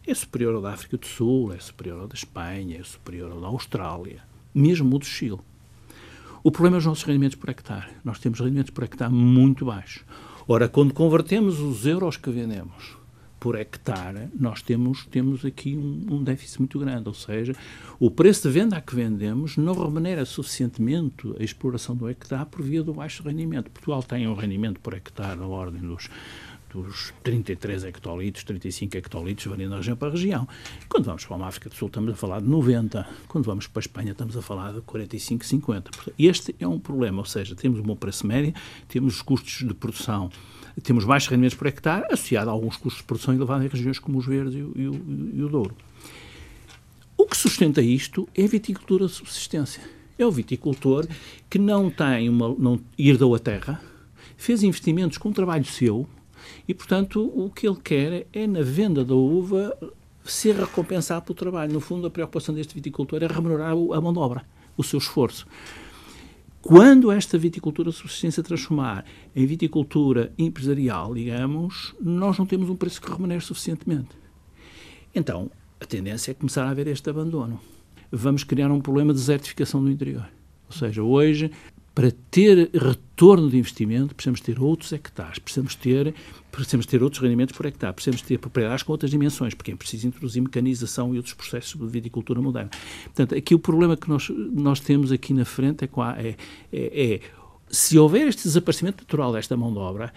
[0.06, 3.39] É superior ao da África do Sul, é superior ao da Espanha, é superior ao
[3.39, 4.21] da Austrália,
[4.54, 5.39] mesmo o do Chile.
[6.43, 7.91] O problema é os nossos rendimentos por hectare.
[8.04, 10.04] Nós temos rendimentos por hectare muito baixos.
[10.47, 13.01] Ora, quando convertemos os euros que vendemos
[13.41, 17.08] por hectare, nós temos, temos aqui um, um, déficit muito grande.
[17.08, 17.56] Ou seja,
[17.99, 22.62] o preço de venda a que vendemos não remunera suficientemente a exploração do hectare por
[22.62, 23.71] via do baixo rendimento.
[23.71, 26.08] Portugal tem um rendimento por hectare na ordem dos
[26.74, 30.48] dos 33 hectolitros, 35 hectolitros, variando da região para região.
[30.88, 33.08] Quando vamos para a África do Sul, estamos a falar de 90.
[33.28, 35.92] Quando vamos para a Espanha, estamos a falar de 45, 50.
[36.18, 38.54] Este é um problema, ou seja, temos um bom preço médio,
[38.88, 40.30] temos os custos de produção,
[40.84, 44.18] temos baixos rendimentos por hectare, associado a alguns custos de produção elevados em regiões como
[44.18, 45.76] os Verdes e o, e o, e o Douro.
[47.18, 49.84] O que sustenta isto é a viticultura de subsistência.
[50.18, 51.08] É o viticultor
[51.50, 52.56] que não tem uma.
[52.58, 53.82] não herdou a terra,
[54.38, 56.08] fez investimentos com trabalho seu,
[56.68, 59.78] e, portanto, o que ele quer é, na venda da uva,
[60.24, 61.74] ser recompensado pelo trabalho.
[61.74, 64.46] No fundo, a preocupação deste viticultor é remunerar a mão de obra,
[64.78, 65.48] o seu esforço.
[66.62, 69.04] Quando esta viticultura de subsistência transformar
[69.36, 74.10] em viticultura empresarial, digamos, nós não temos um preço que remunere suficientemente.
[75.14, 77.60] Então, a tendência é começar a haver este abandono.
[78.12, 80.30] Vamos criar um problema de desertificação do interior.
[80.68, 81.52] Ou seja, hoje
[81.93, 86.13] para ter retorno de investimento, precisamos ter outros hectares, precisamos ter,
[86.51, 90.08] precisamos ter outros rendimentos por hectare, precisamos ter propriedades com outras dimensões, porque é preciso
[90.08, 92.71] introduzir mecanização e outros processos de viticultura moderna.
[93.04, 96.36] Portanto, aqui o problema que nós, nós temos aqui na frente é, é,
[96.71, 97.19] é, é
[97.69, 100.13] se houver este desaparecimento natural desta mão de obra,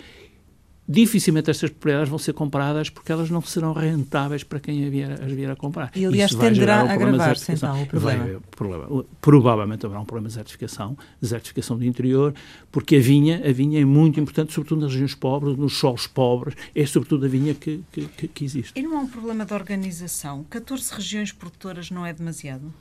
[0.86, 5.32] dificilmente estas propriedades vão ser compradas porque elas não serão rentáveis para quem vier, as
[5.32, 5.90] vier a comprar.
[5.94, 8.24] E aliás tenderá a agravar-se então o problema.
[8.24, 9.04] Vai, problema.
[9.20, 12.34] Provavelmente haverá um problema de desertificação, desertificação do interior,
[12.70, 16.54] porque a vinha, a vinha é muito importante, sobretudo nas regiões pobres, nos solos pobres,
[16.74, 18.78] é sobretudo a vinha que, que, que existe.
[18.78, 20.44] E não há um problema de organização?
[20.50, 22.72] 14 regiões produtoras não é demasiado?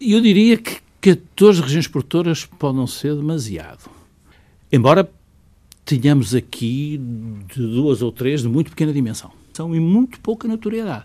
[0.00, 3.90] Eu diria que 14 regiões produtoras podem ser demasiado.
[4.72, 5.10] Embora
[5.98, 7.00] tenhamos aqui
[7.52, 9.32] de duas ou três de muito pequena dimensão.
[9.52, 11.04] São e muito pouca notoriedade.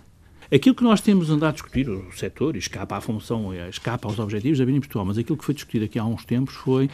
[0.53, 4.59] Aquilo que nós temos andado a discutir, o setor, escapa à função, escapa aos objetivos
[4.59, 6.87] da Bíblia Portugal, mas aquilo que foi discutido aqui há uns tempos foi,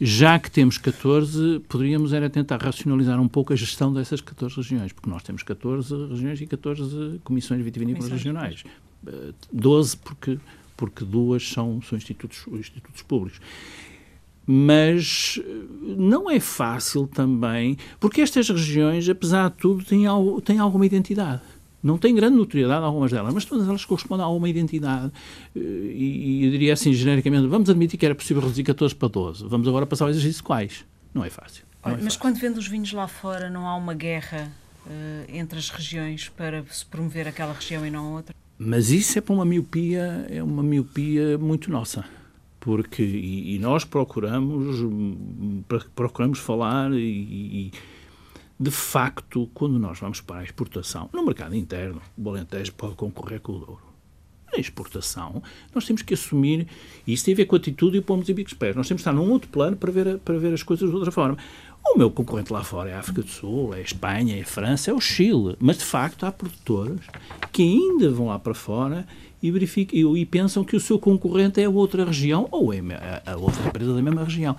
[0.00, 4.92] já que temos 14, poderíamos era tentar racionalizar um pouco a gestão dessas 14 regiões,
[4.92, 8.62] porque nós temos 14 regiões e 14 comissões vitivinícolas regionais.
[9.52, 10.38] 12 porque,
[10.76, 13.40] porque duas são, são institutos, institutos públicos
[14.46, 20.58] mas eh, não é fácil também, porque estas regiões, apesar de tudo, têm, algo, têm
[20.58, 21.42] alguma identidade.
[21.82, 25.12] Não têm grande notoriedade algumas delas, mas todas elas correspondem a alguma identidade.
[25.54, 29.08] Eh, e, e eu diria assim, genericamente, vamos admitir que era possível reduzir 14 para
[29.08, 29.46] 12.
[29.46, 30.84] Vamos agora passar ao exercício quais.
[31.12, 31.64] Não é fácil.
[31.84, 32.20] Não é mas fácil.
[32.20, 34.50] quando vende os vinhos lá fora, não há uma guerra
[34.86, 34.90] uh,
[35.28, 38.34] entre as regiões para se promover aquela região e não outra?
[38.58, 42.04] Mas isso é para uma miopia, é uma miopia muito nossa
[42.64, 44.78] porque e, e nós procuramos
[45.94, 47.72] procuramos falar e, e,
[48.58, 53.40] de facto quando nós vamos para a exportação no mercado interno o Alentejo pode concorrer
[53.40, 53.83] com o Douro
[54.54, 55.42] na exportação
[55.74, 56.66] nós temos que assumir
[57.06, 58.88] e isso tem a ver com a atitude e o pomos e bicos pés nós
[58.88, 61.36] temos que estar num outro plano para ver para ver as coisas de outra forma
[61.86, 64.46] o meu concorrente lá fora é a África do Sul, é a Espanha, é a
[64.46, 65.54] França, é o Chile.
[65.60, 67.00] Mas, de facto, há produtores
[67.52, 69.06] que ainda vão lá para fora
[69.40, 72.80] e, verificam, e, e pensam que o seu concorrente é outra região ou é
[73.26, 74.56] a, a outra empresa da mesma região.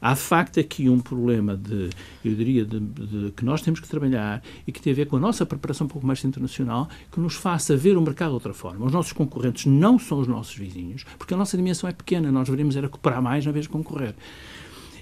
[0.00, 1.90] Há de facto aqui um problema de,
[2.24, 5.16] eu diria, de, de, que nós temos que trabalhar e que tem a ver com
[5.16, 8.54] a nossa preparação para o comércio internacional, que nos faça ver o mercado de outra
[8.54, 8.86] forma.
[8.86, 12.46] Os nossos concorrentes não são os nossos vizinhos, porque a nossa dimensão é pequena, nós
[12.46, 14.14] deveríamos era cooperar mais na vez de concorrer.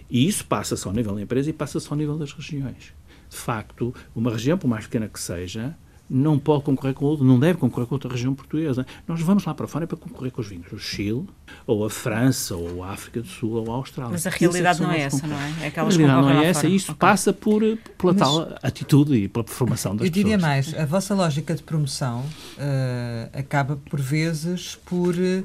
[0.09, 2.95] E isso passa-se ao nível da empresa e passa-se ao nível das regiões.
[3.29, 5.77] De facto, uma região, por mais pequena que seja,
[6.09, 8.87] não pode concorrer com outra, não deve concorrer com outra região portuguesa.
[9.07, 11.27] Nós vamos lá para fora para concorrer com os vinhos do Chile,
[11.66, 14.12] ou a França, ou a África do Sul, ou a Austrália.
[14.12, 15.51] Mas a realidade não é essa, não é?
[15.62, 17.01] é a realidade não é essa, isso okay.
[17.01, 17.61] passa por,
[17.99, 20.16] pela Mas, tal atitude e pela formação das pessoas.
[20.16, 25.45] Eu diria mais, a vossa lógica de promoção uh, acaba por vezes por uh,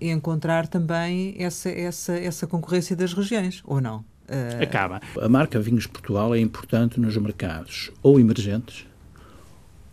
[0.00, 3.98] encontrar também essa, essa, essa concorrência das regiões, ou não?
[4.28, 4.62] Uh...
[4.62, 5.00] Acaba.
[5.20, 8.86] A marca Vinhos Portugal é importante nos mercados ou emergentes,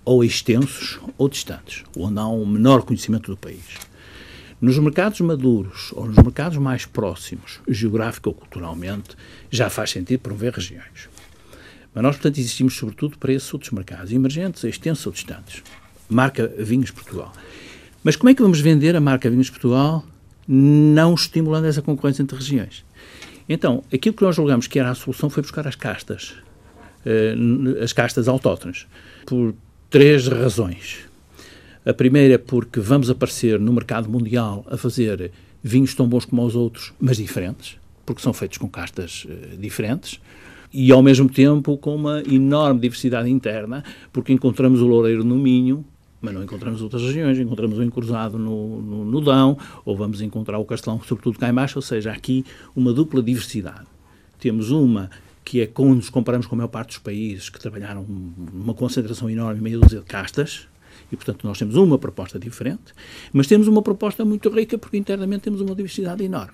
[0.03, 3.77] ou extensos ou distantes, onde há um menor conhecimento do país.
[4.59, 9.15] Nos mercados maduros ou nos mercados mais próximos, geográfico ou culturalmente,
[9.49, 11.09] já faz sentido promover regiões.
[11.93, 15.63] Mas nós, portanto, existimos sobretudo para esses outros mercados, emergentes, extensos ou distantes.
[16.07, 17.33] Marca Vinhos Portugal.
[18.03, 20.05] Mas como é que vamos vender a marca Vinhos Portugal
[20.47, 22.85] não estimulando essa concorrência entre regiões?
[23.47, 26.35] Então, aquilo que nós julgamos que era a solução foi buscar as castas,
[27.05, 27.35] eh,
[27.83, 28.87] as castas autóctones,
[29.25, 29.53] por
[29.91, 30.99] três razões.
[31.85, 36.45] A primeira é porque vamos aparecer no mercado mundial a fazer vinhos tão bons como
[36.45, 40.19] os outros, mas diferentes, porque são feitos com castas uh, diferentes.
[40.73, 45.83] e ao mesmo tempo com uma enorme diversidade interna, porque encontramos o loureiro no Minho,
[46.21, 50.57] mas não encontramos outras regiões, encontramos o encruzado no, no, no Dão, ou vamos encontrar
[50.57, 53.87] o Castelão, sobretudo cá embaixo, ou seja, aqui uma dupla diversidade.
[54.39, 55.09] Temos uma
[55.43, 58.05] que é quando nos comparamos com a maior parte dos países que trabalharam
[58.53, 60.67] uma concentração enorme, meia dúzia de castas,
[61.11, 62.93] e, portanto, nós temos uma proposta diferente,
[63.33, 66.53] mas temos uma proposta muito rica porque internamente temos uma diversidade enorme.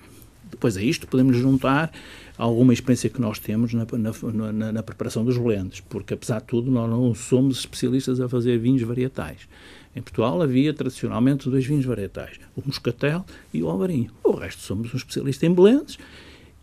[0.50, 1.92] Depois a isto podemos juntar
[2.36, 6.46] alguma experiência que nós temos na, na, na, na, preparação dos blends, porque apesar de
[6.46, 9.46] tudo nós não somos especialistas a fazer vinhos varietais.
[9.94, 14.10] Em Portugal havia tradicionalmente dois vinhos varietais, o Moscatel e o Alvarinho.
[14.24, 15.98] O resto somos um especialista em blends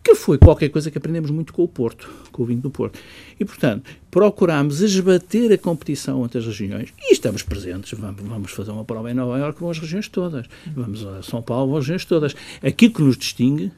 [0.06, 2.96] que foi qualquer coisa que aprendemos muito com o Porto, com o vinho do Porto.
[3.40, 7.98] E, portanto, procurámos esbater a competição entre as regiões e estamos presentes.
[7.98, 10.46] Vamos, vamos fazer uma prova em Nova Iorque com as regiões todas.
[10.76, 12.36] Vamos a São Paulo com as regiões todas.
[12.64, 13.72] Aquilo que nos distingue,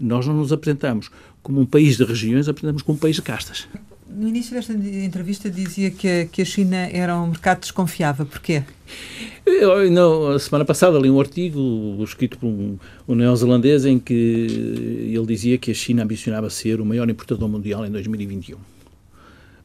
[0.00, 1.10] nós não nos apresentamos
[1.42, 3.68] como um país de regiões, apresentamos como um país de castas.
[4.08, 8.24] No início desta entrevista dizia que que a China era um mercado desconfiável.
[8.24, 8.62] Porquê?
[9.46, 14.14] Eu, não, a semana passada li um artigo escrito por um, um neozelandês em que
[15.12, 18.56] ele dizia que a China ambicionava ser o maior importador mundial em 2021.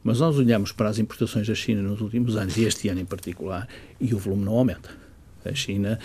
[0.04, 3.06] Mas nós olhamos para as importações da China nos últimos anos, e este ano em
[3.06, 3.66] particular,
[3.98, 4.90] e o volume não aumenta.
[5.42, 5.98] A China,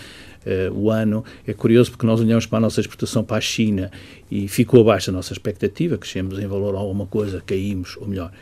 [0.46, 3.90] uh, o ano, é curioso porque nós olhamos para a nossa exportação para a China
[4.30, 8.32] e ficou abaixo da nossa expectativa, crescemos em valor a alguma coisa, caímos, ou melhor,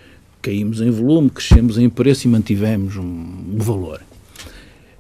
[0.40, 4.00] caímos em volume, crescemos em preço e mantivemos um, um valor.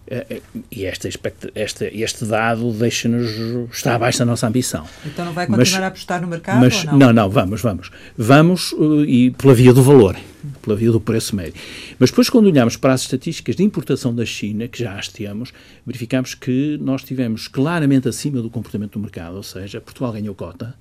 [0.06, 1.08] Eh, eh, e esta,
[1.54, 3.30] esta, este dado deixa-nos
[3.72, 4.86] está abaixo da nossa ambição.
[5.04, 6.98] Então não vai continuar mas, a apostar no mercado mas, não?
[6.98, 7.12] não?
[7.12, 7.90] Não, vamos, vamos.
[8.16, 10.16] Vamos uh, e pela via do valor,
[10.60, 11.54] pela via do preço médio.
[11.98, 15.52] Mas depois quando olhamos para as estatísticas de importação da China, que já as temos,
[15.86, 20.74] verificamos que nós estivemos claramente acima do comportamento do mercado, ou seja, Portugal ganhou cota,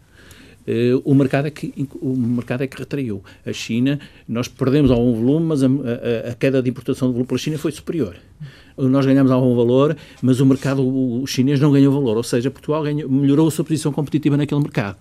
[0.67, 3.23] Uh, o, mercado é que, o mercado é que retraiu.
[3.45, 7.27] A China, nós perdemos algum volume, mas a, a, a queda de importação de volume
[7.27, 8.15] pela China foi superior.
[8.77, 12.17] Nós ganhamos algum valor, mas o mercado o chinês não ganhou valor.
[12.17, 14.97] Ou seja, Portugal ganhou, melhorou a sua posição competitiva naquele mercado.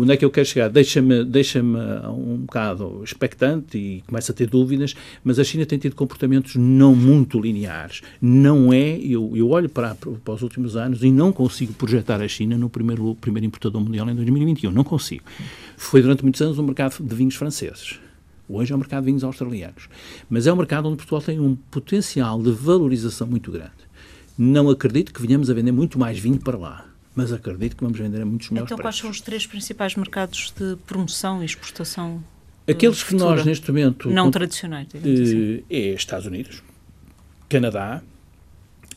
[0.00, 0.68] Onde é que eu quero chegar?
[0.68, 5.96] Deixa-me deixa um bocado expectante e começa a ter dúvidas, mas a China tem tido
[5.96, 8.02] comportamentos não muito lineares.
[8.22, 12.28] Não é, eu, eu olho para, para os últimos anos e não consigo projetar a
[12.28, 14.70] China no primeiro, primeiro importador mundial em 2021.
[14.70, 15.24] Não consigo.
[15.76, 17.98] Foi durante muitos anos um mercado de vinhos franceses.
[18.48, 19.88] Hoje é o mercado de vinhos australianos.
[20.30, 23.88] Mas é um mercado onde Portugal tem um potencial de valorização muito grande.
[24.38, 26.87] Não acredito que venhamos a vender muito mais vinho para lá
[27.18, 30.54] mas acredito que vamos vender a muitos melhores Então, quais são os três principais mercados
[30.56, 32.22] de promoção e exportação?
[32.64, 34.08] Aqueles que nós, neste momento.
[34.08, 35.64] Não tradicionais, digamos assim.
[35.68, 36.62] Eh, é Estados Unidos,
[37.48, 38.02] Canadá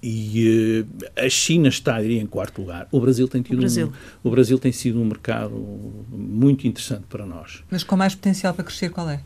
[0.04, 2.88] e uh, a China está, diria, em quarto lugar.
[2.92, 3.56] O Brasil tem tido.
[3.56, 3.88] O Brasil.
[3.88, 5.56] Um, o Brasil tem sido um mercado
[6.12, 7.64] muito interessante para nós.
[7.72, 9.20] Mas com mais potencial para crescer, qual é?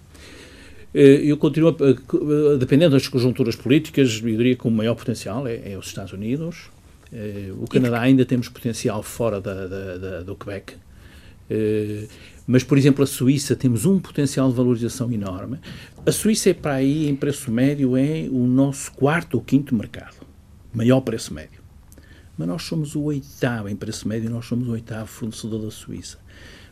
[0.93, 1.75] Eh, eu continuo,
[2.57, 6.69] dependendo das conjunturas políticas, eu diria que o maior potencial é, é os Estados Unidos,
[7.59, 10.75] o Canadá ainda temos potencial fora da, da, da, do Quebec.
[11.49, 12.07] Uh,
[12.47, 15.59] mas, por exemplo, a Suíça temos um potencial de valorização enorme.
[16.05, 20.15] A Suíça é para aí, em preço médio, é o nosso quarto ou quinto mercado.
[20.73, 21.63] Maior preço médio.
[22.37, 26.19] Mas nós somos o oitavo em preço médio, nós somos o oitavo fornecedor da Suíça.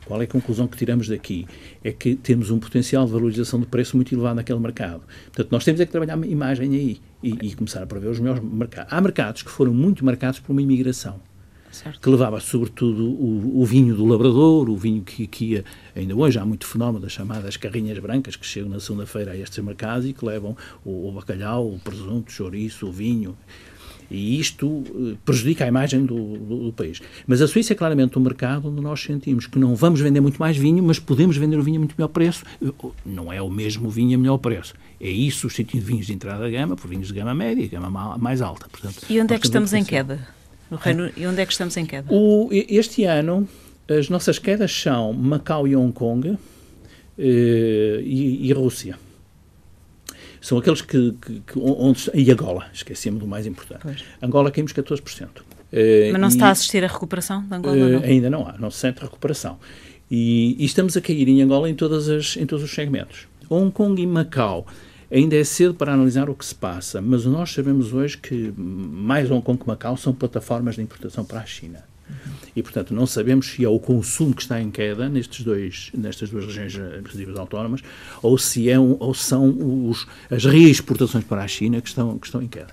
[0.06, 1.48] Qual é a conclusão que tiramos daqui?
[1.84, 5.02] É que temos um potencial de valorização de preço muito elevado naquele mercado.
[5.26, 8.20] Portanto, nós temos é que trabalhar a imagem aí e, e começar a prever os
[8.20, 8.92] melhores mercados.
[8.92, 11.20] Há mercados que foram muito marcados por uma imigração.
[11.74, 12.00] Certo.
[12.02, 16.38] que levava sobretudo o, o, vinho do labrador, o vinho que, que ia, ainda hoje
[16.38, 20.13] há muito fenómeno das chamadas carrinhas brancas que chegam na segunda-feira a estes mercados e
[20.13, 23.36] que levam o, o bacalhau, o presunto, o chouriço, o vinho,
[24.13, 27.02] e isto eh, prejudica a imagem do, do, do, país.
[27.26, 30.38] Mas a Suíça é claramente um mercado onde nós sentimos que não vamos vender muito
[30.38, 32.43] mais vinho, mas podemos vender o vinho a muito melhor preço.
[33.06, 34.73] Não é o mesmo vinho a melhor preço.
[34.99, 38.41] É isso substituindo vinhos de entrada de gama por vinhos de gama média gama mais
[38.41, 38.67] alta.
[38.69, 40.28] Portanto, e onde é que estamos em queda?
[40.69, 42.08] No Reino, e onde é que estamos em queda?
[42.10, 43.47] O, este ano,
[43.88, 46.38] as nossas quedas são Macau e Hong Kong
[47.17, 48.97] eh, e, e Rússia
[50.44, 53.80] são aqueles que, que, que onde e Angola, esqueci-me do mais importante.
[53.82, 54.04] Pois.
[54.22, 55.00] Angola caímos 14%.
[55.40, 57.78] Uh, Mas não se está a assistir a recuperação de Angola?
[57.78, 58.04] Uh, não?
[58.04, 59.58] Ainda não há, não se sente recuperação.
[60.12, 63.26] E, e, estamos a cair em Angola em, todas as, em todos os segmentos.
[63.50, 64.68] Hong Kong e Macau
[65.10, 69.32] ainda é cedo para analisar o que se passa, mas nós sabemos hoje que mais
[69.32, 71.86] Hong Kong que Macau são plataformas de importação para a China.
[72.55, 76.30] E, portanto, não sabemos se é o consumo que está em queda nestes dois, nestas
[76.30, 77.82] duas regiões administrativas autónomas
[78.22, 82.28] ou se é um, ou são os, as reexportações para a China que estão, que
[82.28, 82.70] estão em queda.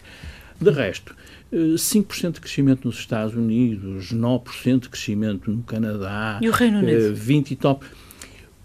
[0.60, 1.16] De resto,
[1.52, 6.78] 5% eh, de crescimento nos Estados Unidos, 9% de crescimento no Canadá, e o Reino
[6.78, 7.14] Unido?
[7.14, 7.86] 20 eh, e top.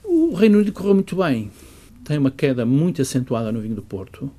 [0.03, 1.49] O Reino Unido correu muito bem.
[2.03, 4.31] Tem uma queda muito acentuada no vinho do Porto.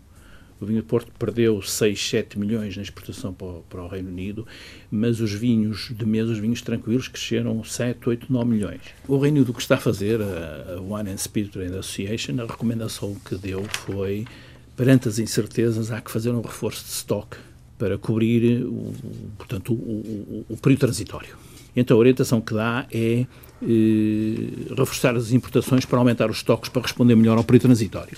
[0.61, 4.09] O vinho do Porto perdeu 6, 7 milhões na exportação para o, para o, Reino
[4.09, 4.47] Unido,
[4.91, 8.81] mas os vinhos de mesa, os vinhos tranquilos, cresceram 7, 8, 9 milhões.
[9.07, 12.47] O Reino Unido o que está a fazer, a, Wine and Spirit Trade Association, a
[12.47, 14.25] recomendação que deu foi,
[14.77, 17.37] perante as incertezas, há que fazer um reforço de estoque
[17.79, 18.95] para cobrir, o,
[19.37, 21.37] portanto, o, o, o período transitório.
[21.77, 23.27] Então a orientação que dá é
[23.63, 28.17] eh, reforçar as importações para aumentar os estoques para responder melhor ao período transitório.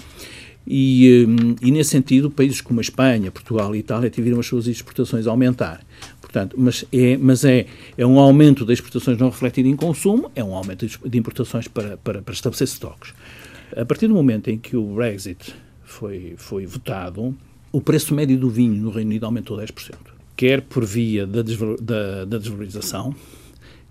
[0.70, 4.66] E, eh, e, nesse sentido, países como a Espanha, Portugal e Itália tiveram as suas
[4.66, 5.80] exportações a aumentar.
[6.20, 7.64] Portanto, mas é, mas é,
[7.96, 11.96] é um aumento das exportações não refletido em consumo, é um aumento de importações para,
[11.96, 13.14] para, para estabelecer estoques.
[13.74, 15.54] A partir do momento em que o Brexit
[15.84, 17.34] foi, foi votado,
[17.72, 19.94] o preço médio do vinho no Reino Unido aumentou 10%.
[20.36, 23.14] Quer por via da desvalorização,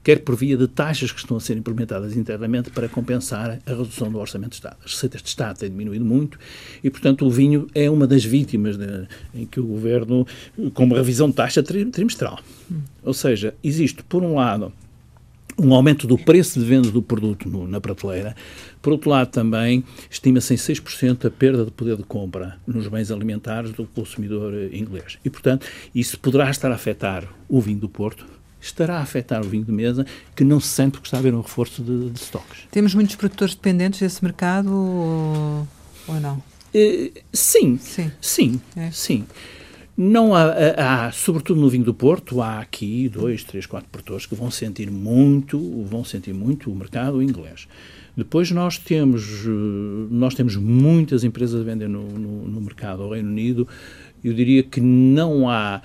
[0.08, 4.10] quer por via de taxas que estão a ser implementadas internamente para compensar a redução
[4.10, 4.78] do orçamento de Estado.
[4.86, 6.39] As receitas de Estado têm diminuído muito
[6.82, 9.05] e, portanto, o vinho é uma das vítimas de,
[9.36, 10.26] em que o Governo,
[10.74, 12.39] com uma revisão de taxa trimestral.
[13.03, 14.72] Ou seja, existe, por um lado,
[15.60, 18.34] um aumento do preço de venda do produto no, na prateleira.
[18.82, 23.12] Por outro lado, também estima-se em 6% a perda de poder de compra nos bens
[23.12, 25.18] alimentares do consumidor inglês.
[25.26, 29.49] E, portanto, isso poderá estar a afetar o vinho do Porto, estará a afetar o
[29.49, 30.05] vinho de mesa,
[30.36, 32.64] que não se sente porque está a haver um reforço de, de estoques.
[32.72, 35.68] Temos muitos produtores dependentes desse mercado ou,
[36.08, 36.36] ou não?
[36.36, 38.91] Uh, sim, sim, sim, é.
[38.91, 39.26] sim.
[39.95, 44.36] Não há, há, sobretudo no vinho do Porto, há aqui dois, três, quatro produtores que
[44.36, 47.68] vão sentir muito, vão sentir muito o mercado inglês.
[48.16, 53.12] Depois nós temos, eh, nós temos muitas empresas a vender no, no, no mercado ao
[53.12, 53.68] Reino Unido.
[54.24, 55.82] Eu diria que não há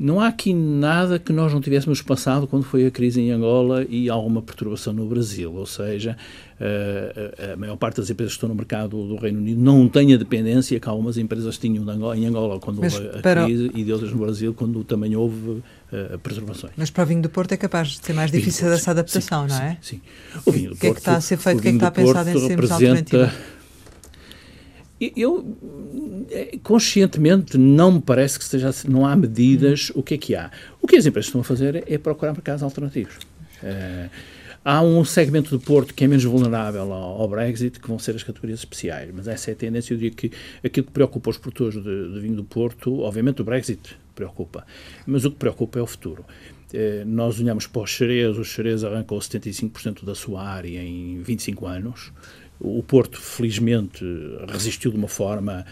[0.00, 3.84] não há aqui nada que nós não tivéssemos passado quando foi a crise em Angola
[3.86, 6.16] e alguma perturbação no Brasil, ou seja,
[6.58, 9.86] a, eh, a, maior parte das empresas que estão no mercado do Reino Unido não
[9.90, 11.84] tem a dependência que algumas empresas tinham
[12.14, 13.44] em Angola quando Mas houve a para...
[13.44, 16.72] crise e de outras no Brasil quando também houve uh, preservações.
[16.78, 19.46] Mas para o vinho do Porto é capaz de ser mais difícil Porto, essa adaptação,
[19.50, 19.78] sim, não é?
[19.82, 20.00] Sim,
[20.32, 20.40] sim.
[20.46, 21.58] O vinho do o que é que está a ser feito?
[21.58, 23.30] O que é que está a pensar em sermos alternativa?
[25.00, 25.56] Eu,
[26.30, 29.90] é, conscientemente, não me parece que esteja, não há medidas.
[29.94, 30.50] O que é que há?
[30.80, 33.16] O que as empresas estão a fazer é procurar mercados alternativos.
[33.62, 34.10] É,
[34.64, 38.22] há um segmento do Porto que é menos vulnerável ao, Brexit, que vão ser as
[38.22, 39.94] categorias especiais, mas essa é a tendência.
[39.94, 40.32] Eu diria que
[40.62, 44.66] aquilo que preocupa os produtores de, de vinho do Porto, obviamente o Brexit preocupa,
[45.06, 46.24] mas o que preocupa é o futuro.
[46.72, 51.66] É, nós olhamos para os xerez, os xerez arrancou 75% da sua área em 25
[51.66, 52.12] anos,
[52.60, 54.04] o Porto, felizmente,
[54.48, 55.64] resistiu de uma forma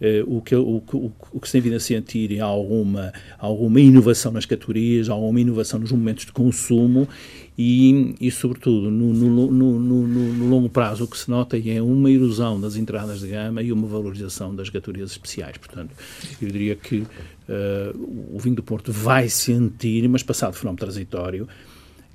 [0.00, 3.80] Uh, o, que, o, o, o, que se tem vindo a sentir é alguma, alguma
[3.80, 7.08] inovação nas categorias, alguma inovação nos momentos de consumo
[7.56, 12.10] e, e sobretudo, no, no, no, no, longo prazo, o que se nota é uma
[12.10, 15.56] erosão das entradas de gama e uma valorização das categorias especiais.
[15.56, 15.94] Portanto,
[16.42, 21.48] eu diria que uh, o vinho do Porto vai sentir, mas passado fenómeno transitório,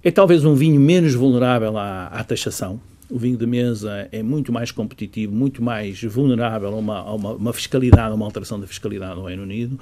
[0.03, 4.51] é talvez um vinho menos vulnerável à, à taxação, o vinho de mesa é muito
[4.51, 8.67] mais competitivo, muito mais vulnerável a uma, a uma, uma fiscalidade, a uma alteração da
[8.67, 9.79] fiscalidade no Reino Unido.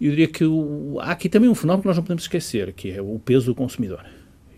[0.00, 2.90] Eu diria que o, há aqui também um fenómeno que nós não podemos esquecer, que
[2.90, 4.04] é o peso do consumidor.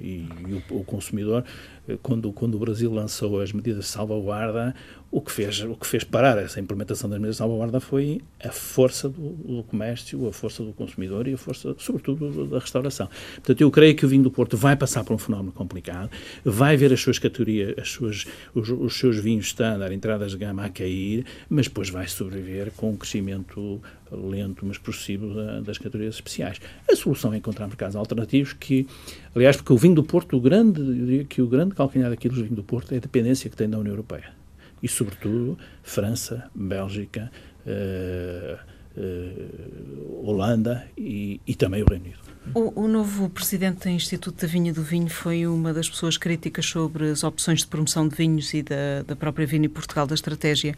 [0.00, 1.44] E, e o, o, consumidor,
[1.88, 4.74] eh, quando, quando o Brasil lançou as medidas de salvaguarda,
[5.14, 8.50] o que fez, o que fez parar essa implementação das medidas de salvaguarda foi a
[8.50, 13.08] força do, do, comércio, a força do consumidor e a força, sobretudo, da restauração.
[13.36, 16.10] Portanto, eu creio que o vinho do Porto vai passar por um fenómeno complicado,
[16.44, 20.64] vai ver as suas categorias, as suas, os, os seus vinhos standard, entradas de gama
[20.64, 26.60] a cair, mas depois vai sobreviver com um crescimento lento, mas progressivo das categorias especiais.
[26.90, 28.84] A solução é encontrar mercados alternativos que,
[29.32, 32.34] aliás, porque o vinho do Porto, o grande, eu diria que o grande calcanhar daquilo
[32.34, 34.42] do vinho do Porto é a dependência que tem da União Europeia
[34.84, 37.32] e, sobretudo, França, Bélgica,
[37.66, 38.58] uh,
[39.00, 42.18] uh, Holanda e, e, também o Reino Unido.
[42.54, 46.66] O, o, novo presidente do Instituto da Vinha do Vinho foi uma das pessoas críticas
[46.66, 50.74] sobre as opções de promoção de vinhos e da, da própria Vinha Portugal, da estratégia.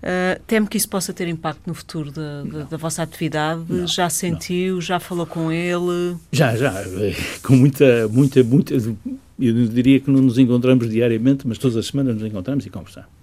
[0.00, 3.64] Uh, teme que isso possa ter impacto no futuro da, da, da vossa atividade?
[3.70, 4.74] Não, já sentiu?
[4.74, 4.80] Não.
[4.82, 6.14] Já falou com ele?
[6.30, 6.74] Já, já.
[7.42, 8.74] Com muita, muita, muita.
[8.74, 8.94] Eu
[9.38, 13.19] diria que não nos encontramos diariamente, mas todas as semanas nos encontramos e conversamos.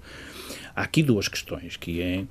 [0.77, 2.23] Há aqui duas questões, que é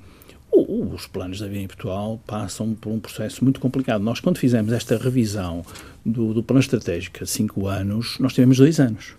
[0.52, 4.00] os planos da Via em Portugal passam por um processo muito complicado.
[4.02, 5.64] Nós, quando fizemos esta revisão
[6.04, 9.16] do, do plano estratégico há cinco anos, nós tivemos dois anos.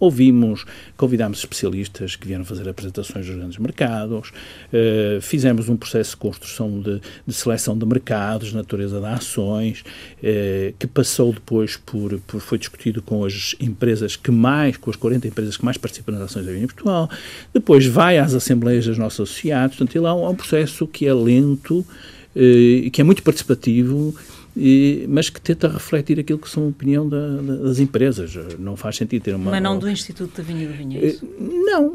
[0.00, 0.64] Ouvimos,
[0.96, 6.80] convidámos especialistas que vieram fazer apresentações dos grandes mercados, uh, fizemos um processo de construção
[6.80, 9.84] de, de, seleção de mercados, natureza de ações,
[10.22, 14.96] uh, que passou depois por, por, foi discutido com as empresas que mais, com as
[14.96, 17.10] 40 empresas que mais participam nas ações da Vinha Portugal,
[17.52, 21.80] depois vai às assembleias dos nossos associados, portanto, é um, um processo que é lento,
[21.80, 24.14] uh, que é muito participativo,
[24.56, 28.36] e, mas que tenta refletir aquilo que são a opinião da, da, das empresas.
[28.58, 29.50] Não faz sentido ter uma.
[29.50, 31.06] Mas não do Instituto da Vinha do Vinheiro?
[31.06, 31.86] Eh, não.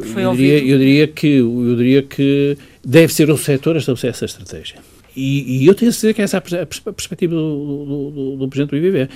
[0.00, 3.78] Eh, Foi eu, diria, eu, diria que, eu diria que deve ser o setor a
[3.78, 4.78] estabelecer essa estratégia.
[5.16, 8.48] E, e eu tenho a certeza que essa é a perspectiva do, do, do, do
[8.48, 9.08] Presidente do IVV.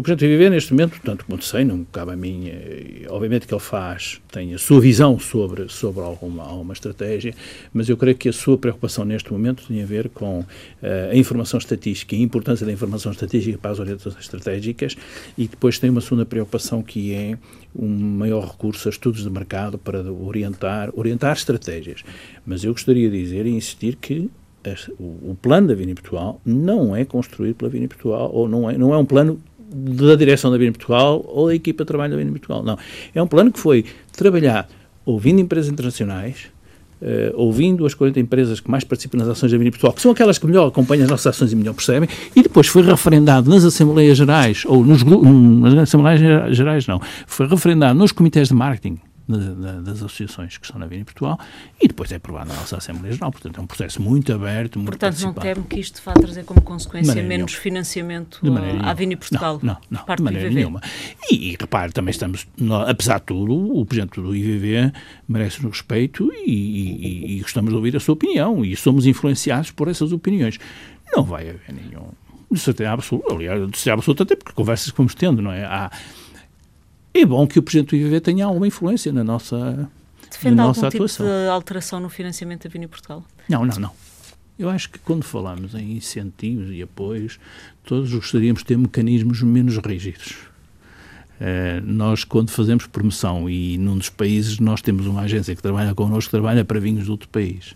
[0.00, 3.52] O Presidente IVV, neste momento, tanto quanto sei, não cabe a mim, eh, obviamente que
[3.52, 7.34] ele faz, tem a sua visão sobre, sobre alguma, alguma estratégia,
[7.70, 10.46] mas eu creio que a sua preocupação neste momento tem a ver com uh,
[11.10, 14.96] a informação estatística e a importância da informação estatística para as orientações estratégicas
[15.36, 17.36] e depois tem uma segunda preocupação que é
[17.76, 22.02] um maior recurso a estudos de mercado para orientar, orientar estratégias.
[22.46, 24.30] Mas eu gostaria de dizer e insistir que
[24.98, 28.92] o, plano da Vini Portugal não é construído pela Vini Portugal ou não é, não
[28.92, 29.40] é um plano
[29.72, 32.62] da direção da Bina Portugal ou da equipa de trabalho da Bina Portugal.
[32.62, 32.78] Não.
[33.14, 34.68] É um plano que foi trabalhar
[35.04, 36.46] ouvindo empresas internacionais,
[37.00, 40.10] uh, ouvindo as 40 empresas que mais participam nas ações da Bina Portugal, que são
[40.10, 43.64] aquelas que melhor acompanham as nossas ações e melhor percebem, e depois foi referendado nas
[43.64, 48.98] Assembleias Gerais, ou nos nas Assembleias Gerais não, foi referendado nos comitês de marketing
[49.30, 51.38] das associações que estão na Vini Portugal
[51.80, 53.30] e depois é aprovado na nossa Assembleia Geral.
[53.30, 56.60] Portanto, é um processo muito aberto, muito Portanto, não teme que isto vá trazer como
[56.60, 57.48] consequência menos nenhuma.
[57.48, 58.40] financiamento
[58.82, 59.60] à Vini Portugal?
[59.62, 60.80] Não, não, não de maneira nenhuma.
[61.30, 62.46] E, e repare, também estamos,
[62.86, 64.92] apesar de tudo, o Presidente do IVV
[65.28, 69.88] merece-nos respeito e, e, e gostamos de ouvir a sua opinião e somos influenciados por
[69.88, 70.58] essas opiniões.
[71.14, 72.08] Não vai haver nenhum
[72.50, 75.64] de certeza absoluta, aliás, de certeza absoluta, até porque conversas que fomos tendo, não é?
[75.64, 75.90] Há,
[77.12, 79.88] é bom que o Presidente do IVV tenha alguma influência na nossa,
[80.30, 81.26] Defende na nossa algum atuação.
[81.26, 83.24] tipo de alteração no financiamento da Vini Portugal?
[83.48, 83.92] Não, não, não.
[84.58, 87.40] Eu acho que quando falamos em incentivos e apoios,
[87.82, 90.36] todos gostaríamos de ter mecanismos menos rígidos.
[91.40, 95.94] Uh, nós, quando fazemos promoção, e num dos países nós temos uma agência que trabalha
[95.94, 97.74] connosco, que trabalha para vinhos de outro país.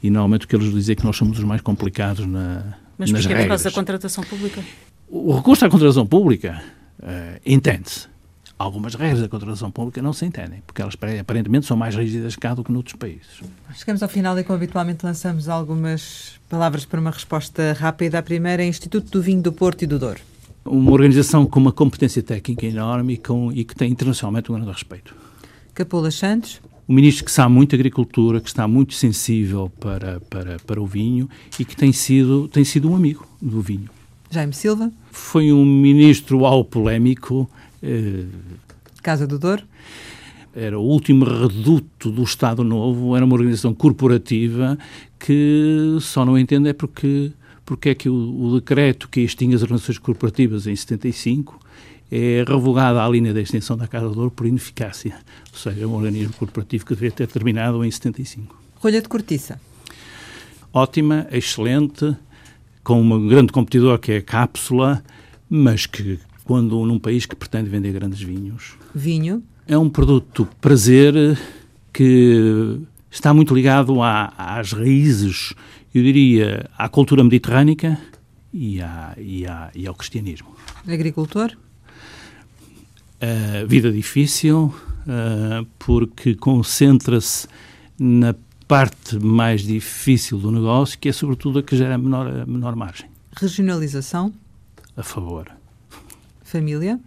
[0.00, 3.10] E normalmente o que eles dizem é que nós somos os mais complicados na, Mas
[3.10, 3.40] nas regras.
[3.40, 4.62] Mas por causa da contratação pública?
[5.08, 6.62] O recurso à contratação pública
[7.00, 8.13] uh, entende-se
[8.58, 12.54] algumas regras da contratação pública não se entendem, porque elas aparentemente são mais rígidas cá
[12.54, 13.42] do que noutros países.
[13.74, 18.18] Chegamos ao final e, como habitualmente, lançamos algumas palavras para uma resposta rápida.
[18.18, 20.20] A primeira é Instituto do Vinho do Porto e do Douro.
[20.64, 24.70] Uma organização com uma competência técnica enorme e, com, e que tem internacionalmente um grande
[24.70, 25.14] respeito.
[25.74, 26.60] Capola Santos.
[26.86, 31.28] O ministro que sabe muito agricultura, que está muito sensível para, para, para o vinho
[31.58, 33.88] e que tem sido, tem sido um amigo do vinho.
[34.30, 34.92] Jaime Silva.
[35.10, 37.48] Foi um ministro ao polémico,
[39.02, 39.62] Casa do Douro?
[40.54, 44.78] Era o último reduto do Estado Novo, era uma organização corporativa
[45.18, 47.32] que só não entende é porque,
[47.64, 51.58] porque é que o, o decreto que extingue as organizações corporativas em 75
[52.10, 55.16] é revogada a linha da extensão da Casa do Douro por ineficácia,
[55.52, 58.56] ou seja, é um organismo corporativo que deveria ter terminado em 75.
[58.76, 59.60] Rolha de cortiça?
[60.72, 62.16] Ótima, excelente,
[62.84, 65.02] com um grande competidor que é a Cápsula,
[65.48, 68.74] mas que quando num país que pretende vender grandes vinhos.
[68.94, 69.42] Vinho?
[69.66, 71.38] É um produto prazer
[71.92, 72.80] que
[73.10, 75.54] está muito ligado à, às raízes,
[75.94, 77.98] eu diria, à cultura mediterrânica
[78.52, 80.54] e, à, e, à, e ao cristianismo.
[80.86, 81.56] Agricultor?
[83.22, 84.74] Uh, vida difícil,
[85.06, 87.48] uh, porque concentra-se
[87.98, 88.34] na
[88.68, 92.76] parte mais difícil do negócio, que é sobretudo a que gera a menor, a menor
[92.76, 93.08] margem.
[93.34, 94.32] Regionalização?
[94.96, 95.50] A favor
[96.58, 97.00] família?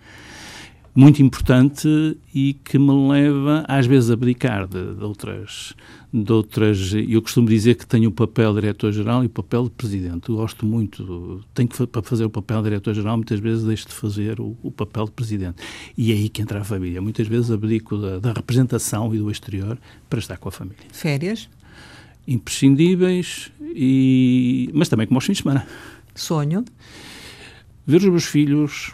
[0.96, 1.88] Muito importante
[2.34, 5.76] e que me leva, às vezes, a abdicar de, de outras
[6.12, 6.94] de outras.
[6.94, 10.30] Eu costumo dizer que tenho o papel de diretor-geral e o papel de presidente.
[10.30, 13.94] Eu gosto muito, tenho que para fazer o papel de diretor-geral, muitas vezes deixo de
[13.94, 15.58] fazer o, o, papel de presidente.
[15.98, 17.02] E é aí que entra a família.
[17.02, 19.78] Muitas vezes abdico da, da representação e do exterior
[20.10, 20.84] para estar com a família.
[20.92, 21.50] Férias?
[22.28, 25.66] Imprescindíveis, e, mas também como aos fins de semana.
[26.16, 26.66] Sonho?
[27.86, 28.92] Ver os meus filhos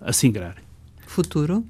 [0.00, 0.56] a singrar.
[1.06, 1.64] Futuro?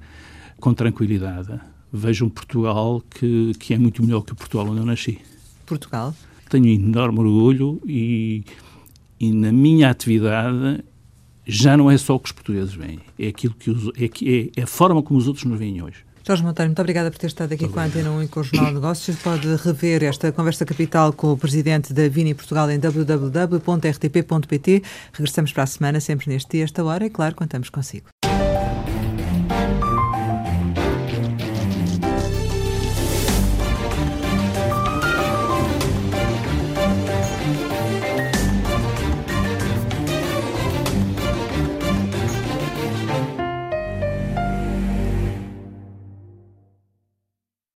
[0.59, 1.59] Com tranquilidade.
[1.91, 5.19] Vejo um Portugal que, que é muito melhor que o Portugal onde eu nasci.
[5.65, 6.13] Portugal?
[6.49, 8.43] Tenho enorme orgulho e,
[9.19, 10.83] e na minha atividade
[11.47, 14.49] já não é só o que os portugueses veem, é aquilo que os, é, é,
[14.55, 16.04] é a forma como os outros nos veem hoje.
[16.27, 18.43] Jorge Monteiro, muito obrigada por ter estado aqui com a Antena 1 e com o
[18.43, 19.15] Jornal de Negócios.
[19.17, 23.61] Pode rever esta conversa capital com o presidente da Vini Portugal em www.rtp.pt.
[25.13, 28.14] Regressamos para a semana, sempre neste dia, esta hora, e claro, contamos consigo.